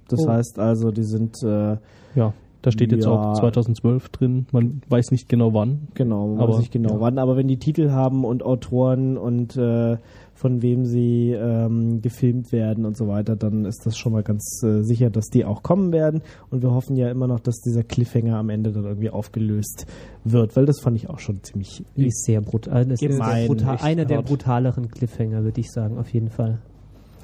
[0.08, 0.28] Das Oh.
[0.28, 1.76] heißt also, die sind äh,
[2.14, 2.32] Ja,
[2.62, 3.10] da steht jetzt Ja.
[3.12, 4.46] auch 2012 drin.
[4.52, 5.88] Man weiß nicht genau wann.
[5.94, 7.00] genau, man Aber, weiß nicht genau ja.
[7.00, 9.96] wann, aber wenn die Titel haben und Autoren und äh,
[10.34, 14.62] von wem sie ähm, gefilmt werden und so weiter, dann ist das schon mal ganz
[14.64, 16.22] äh, sicher, dass die auch kommen werden.
[16.50, 19.86] Und wir hoffen ja immer noch, dass dieser Cliffhanger am Ende dann irgendwie aufgelöst
[20.24, 22.88] wird, weil das fand ich auch schon ziemlich ist sehr brutal.
[22.90, 23.76] Ist Gemein, sehr brutal.
[23.82, 26.58] Einer der brutaleren Cliffhanger, würde ich sagen, auf jeden Fall.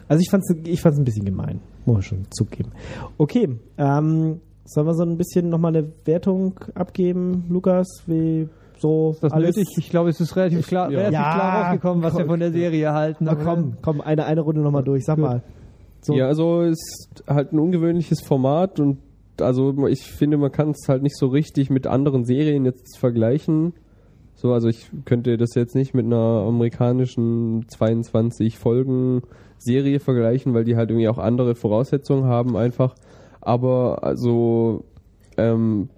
[0.08, 2.72] Also ich fand's, ich fand's ein bisschen gemein, muss ich schon zugeben.
[3.18, 3.48] Okay,
[3.78, 8.48] ähm, sollen wir so ein bisschen nochmal eine Wertung abgeben, Lukas, wie
[8.78, 9.56] so Ist das alles?
[9.56, 9.68] nötig?
[9.78, 10.98] Ich glaube, es ist relativ klar, ja.
[10.98, 12.28] relativ Ja, klar rausgekommen, was wir komm.
[12.30, 13.24] von der Serie halten.
[13.24, 15.42] Na komm, komm, eine, eine Runde nochmal durch, sag mal.
[16.02, 16.14] So.
[16.14, 18.98] Ja, also ist halt ein ungewöhnliches Format und
[19.40, 23.72] also ich finde, man kann es halt nicht so richtig mit anderen Serien jetzt vergleichen.
[24.36, 29.22] So, also ich könnte das jetzt nicht mit einer amerikanischen 22 Folgen
[29.64, 32.94] Serie vergleichen, weil die halt irgendwie auch andere Voraussetzungen haben einfach.
[33.40, 34.84] Aber also
[35.36, 35.88] ähm,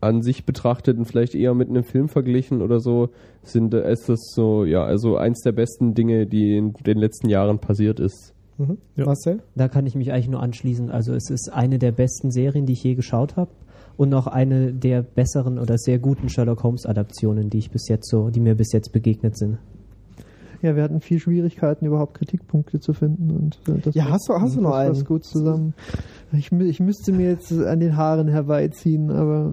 [0.00, 3.10] an sich betrachtet und vielleicht eher mit einem Film verglichen oder so,
[3.42, 7.28] sind äh, ist das so, ja, also eins der besten Dinge, die in den letzten
[7.28, 8.34] Jahren passiert ist.
[8.58, 8.78] Mhm.
[8.96, 9.42] Marcel?
[9.54, 10.90] Da kann ich mich eigentlich nur anschließen.
[10.90, 13.50] Also es ist eine der besten Serien, die ich je geschaut habe
[13.96, 18.08] und auch eine der besseren oder sehr guten Sherlock Holmes Adaptionen, die ich bis jetzt
[18.08, 19.58] so, die mir bis jetzt begegnet sind.
[20.66, 23.30] Ja, wir hatten viel Schwierigkeiten, überhaupt Kritikpunkte zu finden.
[23.30, 25.04] Und, äh, das Ja, hast du- hast du noch einen?
[25.04, 25.74] gut zusammen.
[26.32, 29.52] Ich, ich müsste mir jetzt an den Haaren herbeiziehen, aber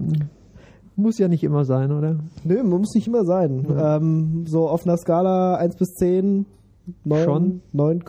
[0.96, 2.18] muss ja nicht immer sein, oder?
[2.42, 3.64] Nö, muss nicht immer sein.
[3.68, 3.96] Ja.
[3.98, 6.46] Ähm, so auf einer Skala 1 bis 10,
[7.04, 7.60] 9, Schon.
[7.72, 8.02] 9,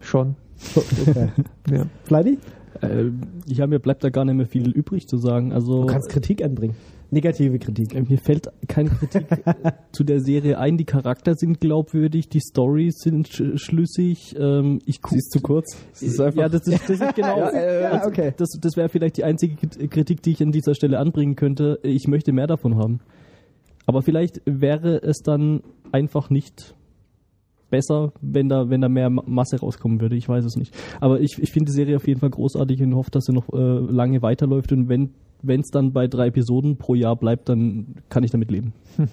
[0.00, 0.36] Schon.
[0.76, 1.28] okay.
[1.70, 1.86] Ja.
[2.04, 2.38] Fleidy?
[2.82, 3.06] Äh,
[3.46, 5.52] ja, mir bleibt da gar nicht mehr viel übrig zu sagen.
[5.52, 6.76] Also Du kannst Kritik anbringen.
[7.10, 7.94] Negative Kritik.
[7.94, 10.76] äh, mir fällt keine Kritik äh, zu der Serie ein.
[10.76, 14.34] Die Charakter sind glaubwürdig, die Storys sind sch schlüssig.
[14.38, 15.76] Ähm, ich Sie ist zu kurz.
[15.92, 17.38] Es ist einfach ja, das ist, das ist genau.
[17.38, 18.32] Ja, äh, ja, also, okay.
[18.36, 21.78] Das, das wäre vielleicht die einzige Krit- Kritik, die ich an dieser Stelle anbringen könnte.
[21.82, 23.00] Ich möchte mehr davon haben.
[23.86, 25.60] Aber vielleicht wäre es dann
[25.92, 26.74] einfach nicht
[27.70, 30.16] besser, wenn da, wenn da mehr Ma- Masse rauskommen würde.
[30.16, 30.74] Ich weiß es nicht.
[31.00, 33.48] Aber ich, ich finde die Serie auf jeden Fall großartig und hoffe, dass sie noch
[33.52, 33.56] äh,
[33.92, 34.72] lange weiterläuft.
[34.72, 35.10] Und wenn
[35.46, 38.72] wenn es dann bei drei Episoden pro Jahr bleibt, dann kann ich damit leben.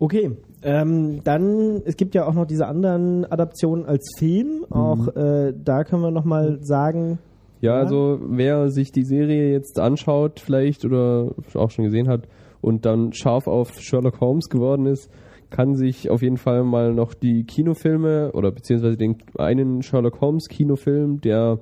[0.00, 0.32] Okay,
[0.62, 4.66] ähm, dann, es gibt ja auch noch diese anderen Adaptionen als Film.
[4.68, 7.18] Auch äh, da können wir nochmal sagen,
[7.60, 7.80] Ja, Ja.
[7.80, 12.26] also wer sich die Serie jetzt anschaut vielleicht oder auch schon gesehen hat
[12.60, 15.08] und dann scharf auf Sherlock Holmes geworden ist,
[15.50, 20.48] kann sich auf jeden Fall mal noch die Kinofilme oder beziehungsweise den einen Sherlock Holmes
[20.48, 21.60] Kinofilm, der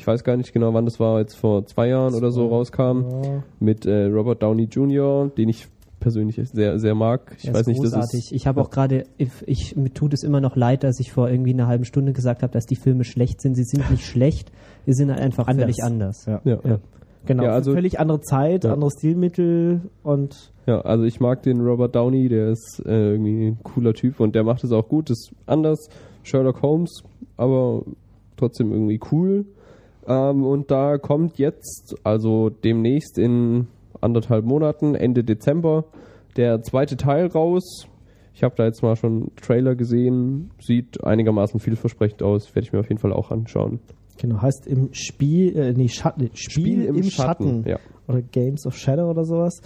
[0.00, 3.02] ich weiß gar nicht genau wann das war, jetzt vor zwei Jahren oder so rauskam,
[3.22, 5.68] ja, mit äh, Robert Downey Jr., den ich
[6.00, 7.36] persönlich sehr, sehr mag.
[7.38, 8.20] Ich Er weiß ist nicht, das großartig.
[8.20, 11.12] ist ich habe auch gerade, ich, ich, mir tut es immer noch leid, dass ich
[11.12, 13.54] vor irgendwie einer halben Stunde gesagt habe, dass die Filme schlecht sind.
[13.56, 14.50] Sie sind nicht schlecht,
[14.86, 15.64] sie sind halt einfach Anders.
[15.64, 16.24] völlig anders.
[16.24, 16.40] ja.
[16.44, 16.78] ja, ja.
[17.26, 17.42] genau.
[17.44, 18.72] Ja, also- völlig andere Zeit, Ja.
[18.72, 23.58] andere Stilmittel und Ja, also ich mag den Robert Downey, der ist äh, irgendwie ein
[23.62, 25.10] cooler Typ und der macht es auch gut.
[25.10, 25.90] Ist anders,
[26.22, 27.02] Sherlock Holmes,
[27.36, 27.82] aber
[28.38, 29.44] trotzdem irgendwie cool.
[30.06, 33.68] Ähm, und da kommt jetzt, also demnächst in
[34.00, 35.84] anderthalb Monaten, Ende Dezember,
[36.36, 37.86] der zweite Teil raus.
[38.34, 42.72] Ich habe da jetzt mal schon einen Trailer gesehen, sieht einigermaßen vielversprechend aus, werde ich
[42.72, 43.80] mir auf jeden Fall auch anschauen.
[44.18, 47.64] genau, heißt im Spiel, äh, nee, Schatten, Spiel, im, Schatten.
[47.66, 47.78] Ja.
[48.08, 49.60] oder Games of Shadow oder sowas.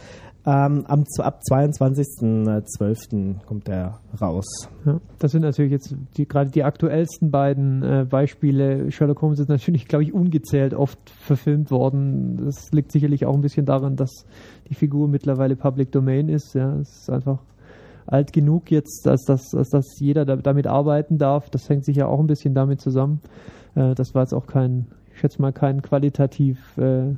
[0.46, 3.46] Ähm, am, ab 22.12.
[3.46, 4.44] kommt der raus.
[4.84, 8.90] Ja, das sind natürlich jetzt die, gerade die aktuellsten beiden äh, Beispiele.
[8.90, 12.44] Sherlock Holmes ist natürlich, glaube ich, ungezählt oft verfilmt worden.
[12.44, 14.26] Das liegt sicherlich auch ein bisschen daran, dass
[14.68, 16.54] die Figur mittlerweile Public Domain ist.
[16.54, 17.38] Ja, es ist einfach
[18.06, 21.48] alt genug jetzt, als dass, als dass jeder da, damit arbeiten darf.
[21.48, 23.22] Das hängt sicher auch ein bisschen damit zusammen.
[23.74, 27.14] Äh, das war jetzt auch kein, ich schätze mal, kein qualitativ äh,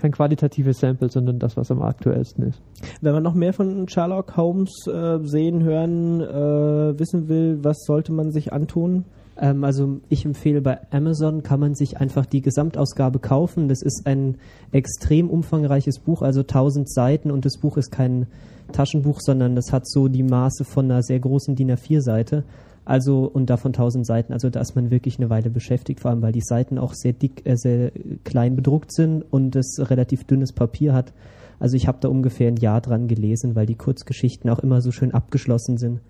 [0.00, 2.60] kein qualitatives Sample, sondern das, was am aktuellsten ist.
[3.00, 8.12] Wenn man noch mehr von Sherlock Holmes äh, sehen, hören, äh, wissen will, was sollte
[8.12, 9.04] man sich antun?
[9.40, 13.68] Ähm, also ich empfehle bei Amazon kann man sich einfach die Gesamtausgabe kaufen.
[13.68, 14.36] Das ist ein
[14.72, 18.26] extrem umfangreiches Buch, also 1000 Seiten und das Buch ist kein
[18.72, 22.44] Taschenbuch, sondern das hat so die Maße von einer sehr großen DIN A4-Seite.
[22.84, 24.32] Also und davon 1000 Seiten.
[24.32, 27.12] Also da ist man wirklich eine Weile beschäftigt, vor allem weil die Seiten auch sehr
[27.12, 27.92] dick, äh, sehr
[28.24, 31.12] klein bedruckt sind und es relativ dünnes Papier hat.
[31.58, 34.90] Also ich habe da ungefähr ein Jahr dran gelesen, weil die Kurzgeschichten auch immer so
[34.90, 36.00] schön abgeschlossen sind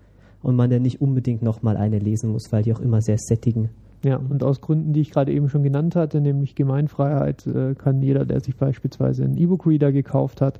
[0.41, 3.69] und man dann nicht unbedingt nochmal eine lesen muss, weil die auch immer sehr sättigen.
[4.03, 8.01] Ja, und aus Gründen, die ich gerade eben schon genannt hatte, nämlich Gemeinfreiheit, äh, kann
[8.01, 10.59] jeder, der sich beispielsweise einen E-Book-Reader gekauft hat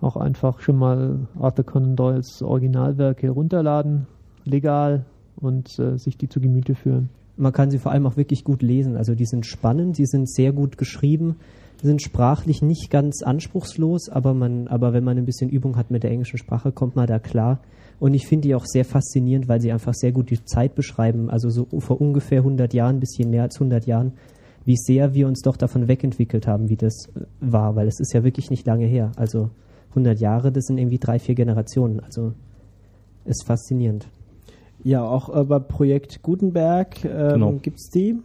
[0.00, 4.06] auch einfach schon mal Arthur Conan Doyles Originalwerke runterladen,
[4.44, 5.04] legal
[5.36, 7.08] und äh, sich die zu Gemüte führen.
[7.36, 8.96] Man kann sie vor allem auch wirklich gut lesen.
[8.96, 11.36] Also die sind spannend, die sind sehr gut geschrieben,
[11.82, 16.02] sind sprachlich nicht ganz anspruchslos, aber man, aber wenn man ein bisschen Übung hat mit
[16.02, 17.60] der englischen Sprache, kommt man da klar.
[17.98, 21.30] Und ich finde die auch sehr faszinierend, weil sie einfach sehr gut die Zeit beschreiben.
[21.30, 24.12] Also so vor ungefähr 100 Jahren, bisschen mehr als 100 Jahren,
[24.64, 27.08] wie sehr wir uns doch davon wegentwickelt haben, wie das
[27.40, 29.12] war, weil es ist ja wirklich nicht lange her.
[29.16, 29.50] Also
[29.90, 32.00] 100 Jahre, das sind irgendwie drei, vier Generationen.
[32.00, 32.32] Also
[33.24, 34.08] ist faszinierend.
[34.86, 37.52] Ja, auch äh, bei Projekt Gutenberg ähm, Genau.
[37.60, 38.16] gibt es die.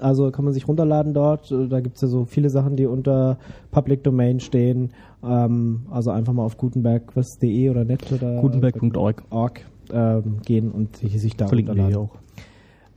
[0.00, 1.50] Also kann man sich runterladen dort.
[1.52, 3.36] Äh, Da gibt es ja so viele Sachen, die unter
[3.70, 4.92] Public Domain stehen.
[5.22, 9.24] Ähm, also einfach mal auf gutenberg.de oder net oder Gutenberg.org.
[9.28, 9.60] org,
[9.92, 12.08] ähm, gehen und sich, da Verlinken wir runterladen.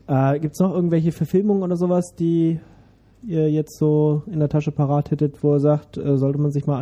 [0.08, 0.34] hier auch.
[0.36, 2.60] Äh, Gibt es noch irgendwelche Verfilmungen oder sowas, die
[3.28, 6.66] ihr jetzt so in der Tasche parat hättet, wo ihr sagt, äh, sollte man sich
[6.66, 6.80] mal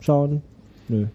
[0.00, 0.42] anschauen?
[0.88, 1.06] Nö.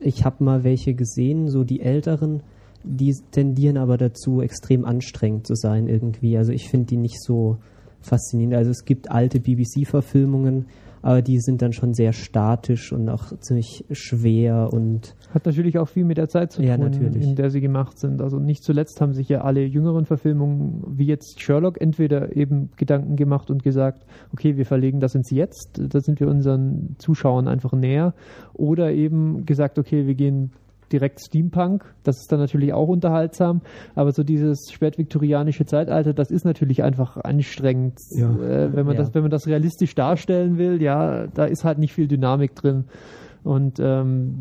[0.00, 2.42] Ich habe mal welche gesehen, so die älteren,
[2.84, 6.36] die tendieren aber dazu, extrem anstrengend zu sein irgendwie.
[6.36, 7.58] Also ich finde die nicht so
[8.00, 8.54] faszinierend.
[8.54, 10.66] Also es gibt alte BBC-Verfilmungen,
[11.02, 15.88] aber die sind dann schon sehr statisch und auch ziemlich schwer und Hat natürlich auch
[15.88, 17.22] viel mit der Zeit zu tun, Ja, natürlich.
[17.22, 18.22] in der sie gemacht sind.
[18.22, 23.16] Also nicht zuletzt haben sich ja alle jüngeren Verfilmungen, wie jetzt Sherlock, entweder eben Gedanken
[23.16, 27.72] gemacht und gesagt, okay, wir verlegen das ins Jetzt, da sind wir unseren Zuschauern einfach
[27.72, 28.14] näher,
[28.54, 30.52] oder eben gesagt, okay, wir gehen
[30.92, 33.60] direkt Steampunk, das ist dann natürlich auch unterhaltsam,
[33.94, 38.30] aber so dieses spätviktorianische Zeitalter, das ist natürlich einfach anstrengend, Ja.
[38.30, 39.02] äh, wenn man Ja.
[39.02, 42.84] das, wenn man das realistisch darstellen will, ja, da ist halt nicht viel Dynamik drin.
[43.42, 44.34] Und ähm,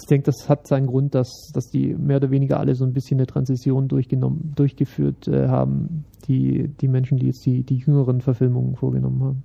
[0.00, 2.92] ich denke, das hat seinen Grund, dass, dass die mehr oder weniger alle so ein
[2.92, 8.20] bisschen eine Transition durchgenommen, durchgeführt äh, haben, die, die Menschen, die jetzt die, die jüngeren
[8.20, 9.42] Verfilmungen vorgenommen haben.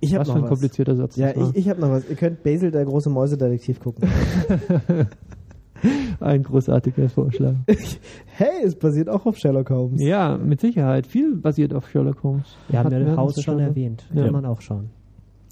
[0.00, 0.50] Ich habe Was noch für ein was.
[0.50, 2.08] komplizierter Satz Ja, ich, ich habe noch was.
[2.08, 4.08] Ihr könnt Basil, der große Mäusedetektiv, gucken.
[6.20, 7.54] Ein großartiger Vorschlag.
[8.26, 10.02] hey, es basiert auch auf Sherlock Holmes.
[10.02, 11.06] ja, mit Sicherheit.
[11.06, 12.56] Viel basiert auf Sherlock Holmes.
[12.68, 14.04] wir haben ja wir das Haus schon erwähnt.
[14.12, 14.24] Ja.
[14.24, 14.90] Kann man auch schauen.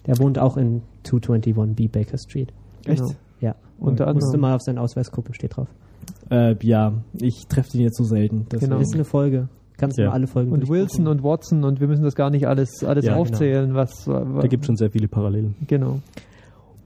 [0.06, 2.52] Der wohnt auch in 221B Baker Street.
[2.84, 2.98] Echt?
[3.02, 3.12] Genau.
[3.40, 3.54] Ja.
[3.78, 4.40] Unter Musste anderem.
[4.40, 5.68] mal auf seinen Ausweis gucken, steht drauf.
[6.30, 8.46] Äh, ja, ich treffe den jetzt so selten.
[8.48, 8.78] Genau.
[8.78, 9.48] Ist eine Folge.
[9.78, 10.08] Kannst du Ja.
[10.08, 10.68] mal alle Folgen Und.
[10.68, 13.22] Wilson und Watson und wir müssen das gar nicht alles, alles Ja, genau.
[13.22, 15.54] aufzählen, was, was Da gibt es schon sehr viele Parallelen.
[15.66, 15.98] genau.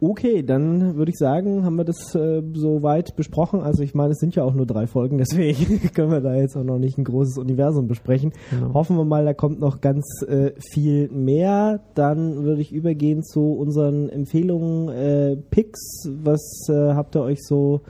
[0.03, 3.61] Okay, dann würde ich sagen, haben wir das äh, so weit besprochen.
[3.61, 6.57] Also ich meine, es sind ja auch nur drei Folgen, deswegen können wir da jetzt
[6.57, 8.33] auch noch nicht ein großes Universum besprechen.
[8.51, 8.73] Genau.
[8.73, 11.81] Hoffen wir mal, da kommt noch ganz äh, viel mehr.
[11.95, 16.09] Dann würde ich übergehen zu unseren Empfehlungen, äh, Picks.
[16.25, 17.83] Was äh, habt ihr euch so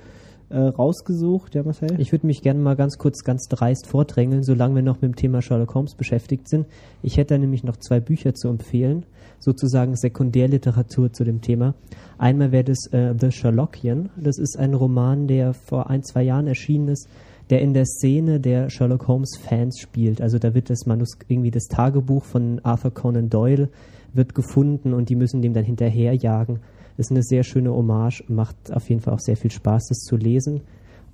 [0.51, 1.55] äh, rausgesucht?
[1.55, 1.99] Ja, Marcel?
[1.99, 5.17] Ich würde mich gerne mal ganz kurz, ganz dreist vordrängeln, solange wir noch mit dem
[5.17, 6.67] Thema Sherlock Holmes beschäftigt sind.
[7.03, 9.07] Ich hätte nämlich noch zwei Bücher zu empfehlen,
[9.39, 11.75] sozusagen Sekundärliteratur zu dem Thema.
[12.19, 14.11] Einmal wäre das äh, The Sherlockian.
[14.17, 17.09] Das ist ein Roman, der vor ein, zwei Jahren erschienen ist,
[17.49, 20.21] der in der Szene der Sherlock Holmes Fans spielt.
[20.21, 23.69] Also da wird das Manus irgendwie das Tagebuch von Arthur Conan Doyle
[24.13, 26.61] wird gefunden und die müssen dem dann hinterherjagen.
[27.01, 30.17] Ist eine sehr schöne Hommage, macht auf jeden Fall auch sehr viel Spaß, das zu
[30.17, 30.61] lesen.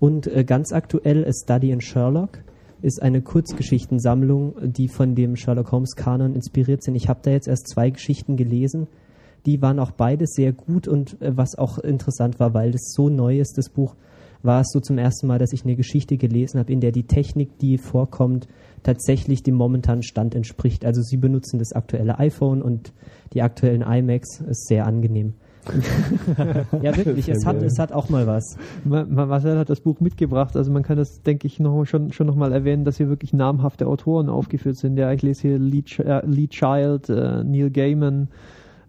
[0.01, 2.41] Und äh, ganz aktuell A Study in Sherlock
[2.83, 6.97] ist eine Kurzgeschichtensammlung, die von dem Sherlock Holmes Kanon inspiriert sind.
[6.97, 8.89] Ich habe da jetzt erst zwei Geschichten gelesen.
[9.47, 13.09] Die waren auch beide sehr gut und äh, was auch interessant war, weil das so
[13.09, 13.95] neu ist, das Buch,
[14.43, 17.07] war es so zum ersten Mal, dass ich eine Geschichte gelesen habe, in der die
[17.07, 18.49] Technik, die vorkommt,
[18.83, 20.85] tatsächlich dem momentanen Stand entspricht.
[20.85, 22.93] Also sie benutzen das aktuelle iPhone und
[23.35, 25.35] die aktuellen iMacs ist sehr angenehm.
[26.83, 28.57] ja, wirklich, es hat, es hat auch mal was.
[28.85, 32.13] Ma- Ma- Marcel hat das Buch mitgebracht, also man kann das, denke ich, noch, schon,
[32.13, 34.97] schon noch mal erwähnen, dass hier wirklich namhafte Autoren aufgeführt sind.
[34.99, 38.29] Ja, ich lese hier Lee, äh, Lee Child, äh, Neil Gaiman,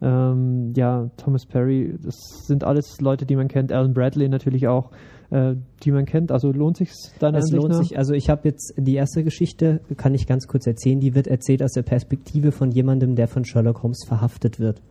[0.02, 2.16] ähm, ja, Thomas Perry, das
[2.46, 4.92] sind alles Leute, die man kennt, Alan Bradley natürlich auch,
[5.32, 6.32] äh, die man kennt.
[6.32, 7.80] Also lohnt sich deiner Es Ansicht lohnt nach?
[7.80, 11.28] sich, also ich habe jetzt die erste Geschichte, kann ich ganz kurz erzählen, die wird
[11.28, 14.82] erzählt aus der Perspektive von jemandem, der von Sherlock Holmes verhaftet wird.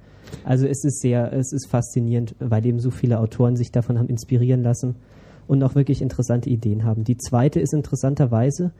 [0.45, 4.09] Also es ist sehr, es ist faszinierend, weil eben so viele Autoren sich davon haben
[4.09, 4.97] inspirieren lassen
[5.47, 7.05] und auch wirklich interessante Ideen haben.
[7.05, 8.73] Die zweite ist interessanterweise,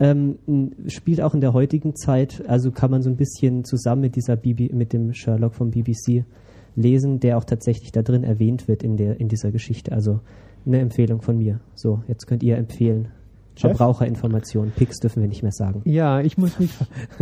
[0.00, 0.38] ähm,
[0.86, 4.36] spielt auch in der heutigen Zeit, also kann man so ein bisschen zusammen mit dieser
[4.36, 6.24] BB, mit dem Sherlock vom BBC
[6.74, 9.92] lesen, der auch tatsächlich da drin erwähnt wird in der in dieser Geschichte.
[9.92, 10.20] Also
[10.64, 11.60] eine Empfehlung von mir.
[11.74, 13.08] So, jetzt könnt ihr empfehlen.
[13.54, 13.76] Chef?
[13.76, 15.82] Verbraucherinformationen, Picks dürfen wir nicht mehr sagen.
[15.84, 16.70] Ja, ich muss mich,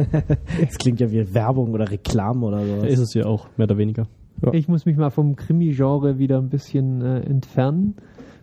[0.61, 2.87] Das klingt ja wie Werbung oder Reklame oder so.
[2.87, 4.07] Ist es ja auch, mehr oder weniger.
[4.53, 7.97] ich muss mich mal vom Krimi-Genre wieder ein bisschen äh, entfernen.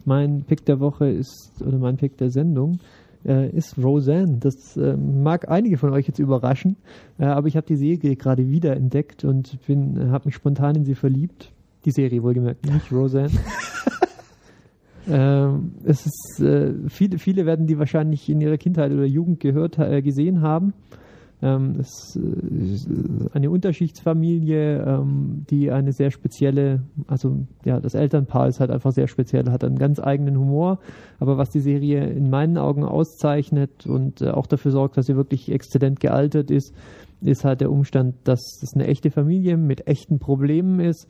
[0.06, 2.80] Mein Pick der Woche ist, oder mein Pick der Sendung,
[3.26, 4.38] äh, ist Roseanne.
[4.40, 6.78] Das äh, mag einige von euch jetzt überraschen,
[7.20, 10.86] äh, aber ich habe die Serie gerade wieder entdeckt und bin, habe mich spontan in
[10.86, 11.52] sie verliebt.
[11.86, 13.32] Die Serie wohlgemerkt, nicht Roseanne.
[15.10, 19.80] ähm, es ist, äh, viele, viele werden die wahrscheinlich in ihrer Kindheit oder Jugend gehört,
[19.80, 20.74] äh, gesehen haben.
[21.40, 28.48] Ähm, es ist äh, eine Unterschichtsfamilie, ähm, die eine sehr spezielle, also ja, das Elternpaar
[28.48, 30.80] ist halt einfach sehr speziell, hat einen ganz eigenen Humor.
[31.20, 35.16] Aber was die Serie in meinen Augen auszeichnet und äh, auch dafür sorgt, dass sie
[35.16, 36.74] wirklich exzellent gealtert ist,
[37.22, 41.08] ist halt der Umstand, dass es eine echte Familie mit echten Problemen ist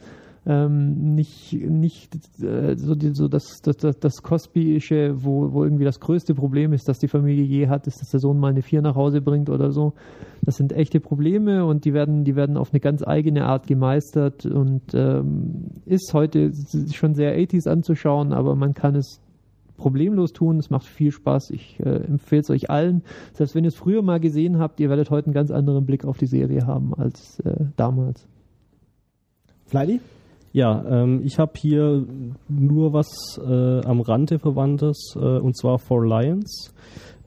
[0.47, 5.83] ähm, nicht, nicht äh, so, die, so das, das, das, das Cosbyische, wo, wo irgendwie
[5.83, 8.61] das größte Problem ist, dass die Familie je hat, ist, dass der Sohn mal eine
[8.61, 9.93] Vier nach Hause bringt oder so.
[10.43, 14.45] Das sind echte Probleme und die werden, die werden auf eine ganz eigene Art gemeistert
[14.45, 16.51] und ähm, ist heute
[16.93, 19.19] schon sehr 80s anzuschauen, aber man kann es
[19.75, 20.59] problemlos tun.
[20.59, 21.51] Es macht viel Spaß.
[21.51, 23.03] Ich äh, empfehle es euch allen.
[23.33, 26.05] Selbst wenn ihr es früher mal gesehen habt, ihr werdet heute einen ganz anderen Blick
[26.05, 28.25] auf die Serie haben als äh, damals.
[29.65, 29.99] Fleidy?
[30.53, 32.05] Ja, ähm, ich habe hier
[32.47, 36.73] nur was äh, am Rande Verwandtes, äh, und zwar For Lions.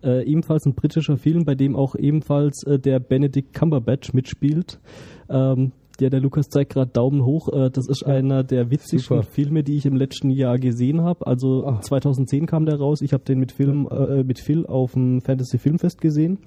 [0.03, 4.81] Äh, ebenfalls ein britischer Film, bei dem auch ebenfalls äh, der Benedict Cumberbatch mitspielt.
[5.29, 7.53] Ähm, der, der Lukas zeigt gerade Daumen hoch.
[7.53, 9.23] Äh, das ist einer der witzigsten Super.
[9.23, 11.27] Filme, die ich im letzten Jahr gesehen habe.
[11.27, 13.03] Also 2010 kam der raus.
[13.03, 16.39] Ich habe den mit Film äh, mit Phil auf dem Fantasy Filmfest gesehen.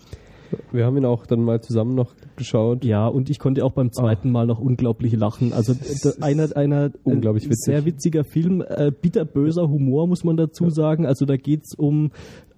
[0.72, 2.84] Wir haben ihn auch dann mal zusammen noch geschaut.
[2.84, 5.54] Ja, und ich konnte auch beim zweiten Mal noch unglaublich lachen.
[5.54, 5.74] Also
[6.22, 7.66] einer, einer Unglaublich äh, witzig.
[7.66, 11.06] sehr witziger Film, äh, bitterböser Humor, muss man dazu sagen.
[11.06, 12.12] Also da geht's um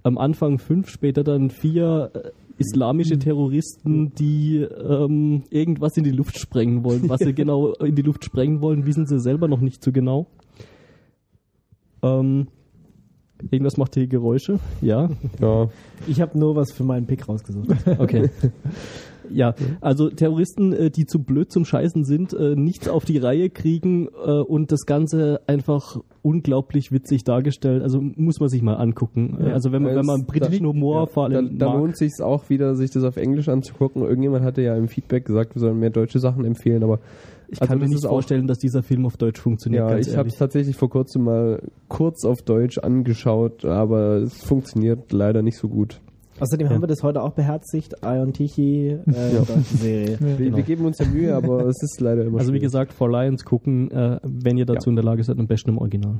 [0.03, 6.37] am Anfang fünf, später dann vier äh, islamische Terroristen, die ähm, irgendwas in die Luft
[6.39, 7.09] sprengen wollen.
[7.09, 10.27] Was sie genau in die Luft sprengen wollen, wissen sie selber noch nicht so genau.
[12.01, 12.47] Ähm,
[13.51, 14.59] irgendwas macht hier Geräusche.
[14.81, 15.09] Ja.
[15.41, 15.69] Ja,
[16.07, 17.69] Ich habe nur was für meinen Pick rausgesucht.
[17.99, 18.29] Okay.
[19.31, 23.49] Ja, also Terroristen, äh, die zu blöd zum Scheißen sind, äh, nichts auf die Reihe
[23.49, 27.81] kriegen äh, und das Ganze einfach unglaublich witzig dargestellt.
[27.81, 29.37] Also muss man sich mal angucken.
[29.41, 31.77] Äh, Also wenn man, wenn man britischen Humor vor da, allem da mag.
[31.79, 34.03] lohnt sich auch wieder, sich das auf Englisch anzugucken.
[34.03, 36.99] Irgendjemand hatte ja im Feedback gesagt, wir sollen mehr deutsche Sachen empfehlen, aber
[37.47, 39.87] Ich also kann mir nicht vorstellen, dass dieser Film auf Deutsch funktioniert.
[39.87, 44.43] ja, ganz ich habe es tatsächlich vor kurzem mal kurz auf Deutsch angeschaut, aber es
[44.43, 46.01] funktioniert leider nicht so gut.
[46.39, 47.93] Außerdem haben wir das heute auch beherzigt.
[48.03, 48.97] Ion Tichy, äh,
[49.37, 50.17] deutsche Serie.
[50.19, 50.57] Wir, Genau.
[50.57, 52.63] wir geben uns ja Mühe, aber es ist leider immer Also wie schwierig.
[52.63, 55.77] gesagt, For Lions gucken, äh, wenn ihr dazu in der Lage seid, am besten im
[55.77, 56.19] Original.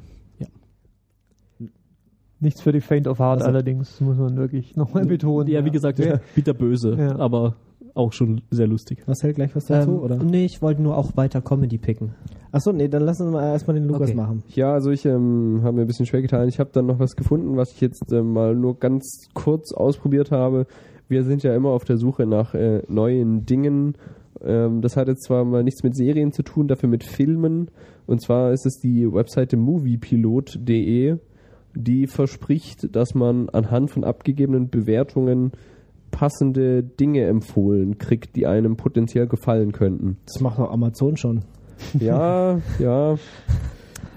[2.42, 5.48] Nichts für die Faint of Heart Also- allerdings, muss man wirklich nochmal betonen.
[5.50, 6.20] Ja, wie gesagt, Ja.
[6.36, 7.16] bitterböse, Ja.
[7.18, 7.56] aber
[7.96, 9.04] auch schon sehr lustig.
[9.08, 9.92] Marcel, gleich was dazu?
[9.92, 10.18] Ähm, oder?
[10.18, 12.14] nee, ich wollte nur auch weiter Comedy picken.
[12.52, 14.16] Achso, nee, dann lassen wir mal erstmal den Lukas Okay.
[14.16, 14.44] machen.
[14.50, 16.48] Ja, also ich ähm, habe mir ein bisschen schwer getan.
[16.48, 20.32] Ich habe dann noch was gefunden, was ich jetzt ähm, mal nur ganz kurz ausprobiert
[20.32, 20.68] habe.
[21.08, 23.96] Wir sind ja immer auf der Suche nach äh, neuen Dingen.
[24.42, 27.72] Ähm, das hat jetzt zwar mal nichts mit Serien zu tun, dafür mit Filmen.
[28.06, 31.18] Und zwar ist es die Webseite moviepilot.de,
[31.76, 35.52] die verspricht, dass man anhand von abgegebenen Bewertungen
[36.16, 40.16] passende Dinge empfohlen kriegt, die einem potenziell gefallen könnten.
[40.26, 41.44] Das macht auch Amazon schon.
[42.00, 43.16] Ja, ja.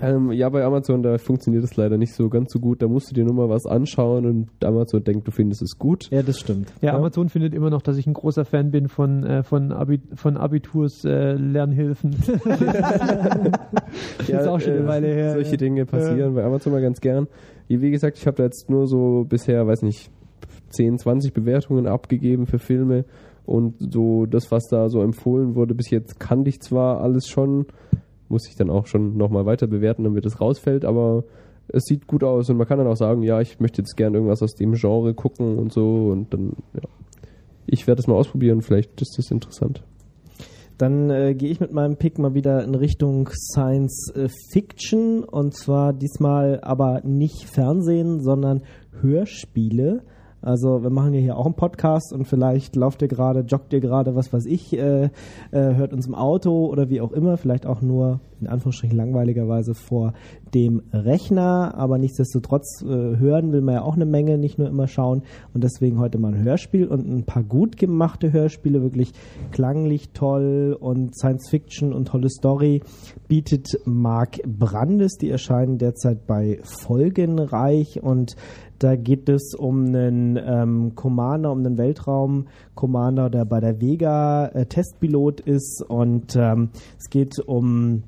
[0.01, 2.82] Ähm, ja, bei Amazon, da funktioniert es leider nicht so ganz so gut.
[2.82, 6.09] Da musst du dir nur mal was anschauen und Amazon denkt, du findest es gut.
[6.12, 6.72] Ja, das stimmt.
[6.80, 6.99] Ja, Ja.
[6.99, 10.36] Amazon findet immer noch, dass ich ein großer Fan bin von, äh, von, Abi von
[10.36, 12.14] Abiturs äh, Lernhilfen.
[14.28, 15.32] Ja, ist auch schon eine Weile her.
[15.32, 15.57] Solche ja.
[15.57, 17.26] Dinge passieren bei Amazon mal ganz gern.
[17.66, 20.12] Wie wie gesagt, ich habe da jetzt nur so bisher, weiß nicht,
[20.71, 23.05] 10, 20 Bewertungen abgegeben für Filme
[23.47, 27.66] und so das, was da so empfohlen wurde, bis jetzt kannte ich zwar alles schon,
[28.29, 31.25] muss ich dann auch schon nochmal weiter bewerten, damit es rausfällt, aber
[31.69, 34.14] es sieht gut aus und man kann dann auch sagen, ja, ich möchte jetzt gern
[34.14, 36.89] irgendwas aus dem Genre gucken und so und dann, ja.
[37.71, 39.83] Ich werde es mal ausprobieren, vielleicht ist das interessant.
[40.79, 45.55] Dann äh, gehe ich mit meinem Pick mal wieder in Richtung Science äh, Fiction und
[45.55, 48.62] zwar diesmal aber nicht Fernsehen, sondern
[49.01, 50.03] Hörspiele.
[50.41, 53.80] Also wir machen ja hier auch einen Podcast und vielleicht lauft ihr gerade, joggt ihr
[53.80, 55.11] gerade, was weiß ich, äh, äh,
[55.51, 60.12] hört uns im Auto oder wie auch immer, vielleicht auch nur in Anführungsstrichen langweiligerweise vor
[60.55, 64.86] dem Rechner, aber nichtsdestotrotz äh, hören will man ja auch eine Menge, nicht nur immer
[64.86, 65.22] schauen.
[65.53, 69.12] Und deswegen heute mal ein Hörspiel und ein paar gut gemachte Hörspiele, wirklich
[69.51, 72.82] klanglich toll und Science Fiction und tolle Story
[73.26, 78.03] bietet Mark Brandes, die erscheinen derzeit bei Folgenreich.
[78.03, 78.36] Und
[78.79, 84.66] da geht es um einen ähm, Commander, um einen Weltraum-Commander, der bei der Vega äh,
[84.66, 88.05] Testpilot ist und ähm, es geht um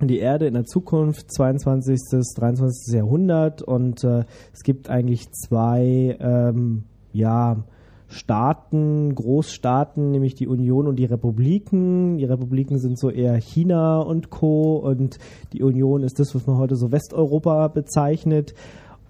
[0.00, 2.00] die Erde in der Zukunft, 22.
[2.36, 2.94] 23.
[2.94, 7.64] Jahrhundert und äh, es gibt eigentlich zwei, ähm, ja,
[8.06, 12.18] Staaten, Großstaaten, nämlich die Union und die Republiken.
[12.18, 14.76] Die Republiken sind so eher China und Co.
[14.76, 15.18] und
[15.52, 18.54] die Union ist das, was man heute so Westeuropa bezeichnet.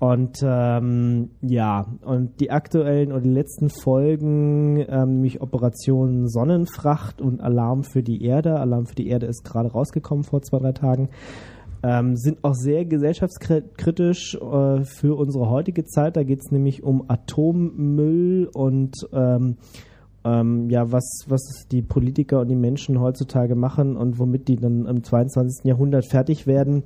[0.00, 7.40] Und ähm, ja, und die aktuellen oder die letzten Folgen, ähm, nämlich Operation Sonnenfracht und
[7.40, 8.58] Alarm für die Erde.
[8.58, 11.08] Alarm für die Erde ist gerade rausgekommen vor zwei, drei Tagen.
[11.82, 16.16] Ähm, sind auch sehr gesellschaftskritisch äh, für unsere heutige Zeit.
[16.16, 19.56] Da geht es nämlich um Atommüll und ähm,
[20.24, 24.86] ähm, ja, was, was die Politiker und die Menschen heutzutage machen und womit die dann
[24.86, 25.64] im 22.
[25.64, 26.82] Jahrhundert fertig werden.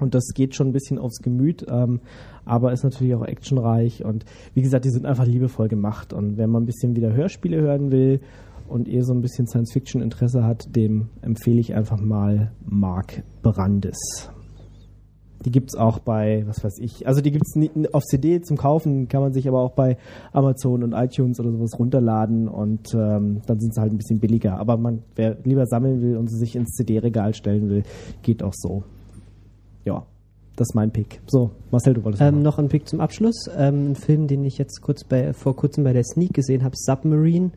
[0.00, 2.00] Und das geht schon ein bisschen aufs Gemüt, ähm,
[2.46, 4.04] aber ist natürlich auch actionreich.
[4.04, 4.24] Und
[4.54, 6.12] wie gesagt, die sind einfach liebevoll gemacht.
[6.14, 8.20] Und wenn man ein bisschen wieder Hörspiele hören will
[8.68, 14.30] und eher so ein bisschen Science-Fiction-Interesse hat, dem empfehle ich einfach mal Mark Brandes.
[15.44, 18.56] Die gibt es auch bei, was weiß ich, also die gibt es auf CD zum
[18.56, 19.96] Kaufen, kann man sich aber auch bei
[20.32, 24.58] Amazon und iTunes oder sowas runterladen und ähm, dann sind sie halt ein bisschen billiger.
[24.58, 27.84] Aber man, wer lieber sammeln will und sie sich ins CD-Regal stellen will,
[28.22, 28.82] geht auch so
[29.86, 30.04] ja,
[30.56, 31.20] das ist mein Pick.
[31.26, 33.48] So, Marcel, du wolltest ähm, noch ein Pick zum Abschluss.
[33.56, 36.74] Ähm, ein Film, den ich jetzt kurz bei, vor kurzem bei der Sneak gesehen habe,
[36.76, 37.50] Submarine,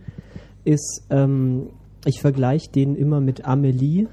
[0.65, 1.67] ist, ähm,
[2.05, 4.07] ich vergleiche den immer mit Amelie,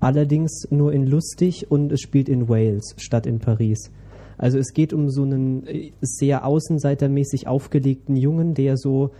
[0.00, 3.90] allerdings nur in lustig und es spielt in Wales statt in Paris.
[4.38, 9.10] Also es geht um so einen äh, sehr außenseitermäßig aufgelegten Jungen, der so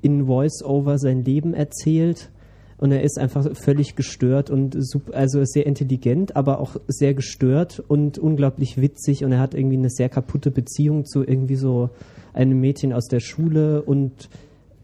[0.00, 2.30] in Voice-Over sein Leben erzählt
[2.78, 7.80] und er ist einfach völlig gestört und super, also sehr intelligent, aber auch sehr gestört
[7.80, 11.90] und unglaublich witzig und er hat irgendwie eine sehr kaputte Beziehung zu irgendwie so
[12.32, 14.28] einem Mädchen aus der Schule und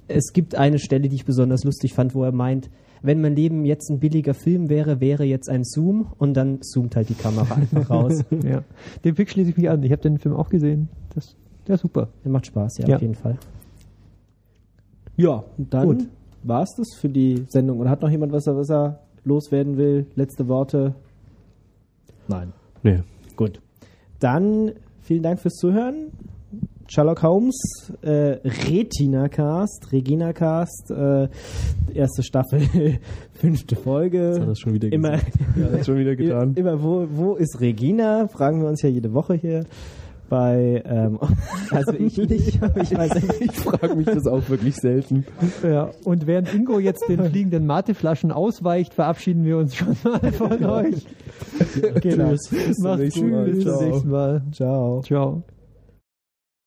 [0.06, 2.70] es gibt eine Stelle, die ich besonders lustig fand, wo er meint,
[3.02, 6.96] wenn mein Leben jetzt ein billiger Film wäre, wäre jetzt ein Zoom und dann zoomt
[6.96, 8.24] halt die Kamera einfach raus.
[8.42, 8.64] ja.
[9.04, 9.82] Den Pick schließe ich mich an.
[9.82, 10.88] Ich habe den Film auch gesehen.
[11.14, 11.36] Das,
[11.66, 12.08] der ist super.
[12.24, 12.96] Der macht Spaß, ja, ja.
[12.96, 13.36] auf jeden Fall.
[15.16, 16.08] Ja, dann Gut
[16.42, 17.78] war es das für die Sendung?
[17.80, 20.06] Oder hat noch jemand, was er, was er loswerden will?
[20.14, 20.94] Letzte Worte?
[22.26, 22.52] Nein.
[22.82, 23.02] Nee.
[23.36, 23.60] Gut.
[24.20, 24.72] Dann
[25.02, 26.12] vielen Dank fürs Zuhören.
[26.90, 31.28] Sherlock Holmes, äh, Retina Cast, Regina Cast, äh,
[31.92, 32.62] erste Staffel,
[33.34, 34.30] fünfte Folge.
[34.30, 35.16] Das hat das schon wieder immer,
[35.56, 36.54] ja, das schon wieder getan.
[36.54, 38.26] Immer, wo, wo ist Regina?
[38.28, 39.64] Fragen wir uns ja jede Woche hier
[40.28, 41.18] bei, ähm,
[41.70, 43.40] also ich nicht, aber ich weiß nicht.
[43.40, 45.24] Ich frage mich das auch wirklich selten.
[45.62, 50.64] Ja, und während Ingo jetzt den fliegenden Mateflaschen ausweicht, verabschieden wir uns schon mal von
[50.64, 51.06] euch.
[52.00, 52.32] Genau.
[52.32, 52.78] Tschüss.
[52.78, 53.44] Macht's gut.
[53.44, 54.42] Bis zum nächsten Mal.
[54.52, 55.02] Ciao.
[55.02, 55.42] Ciao.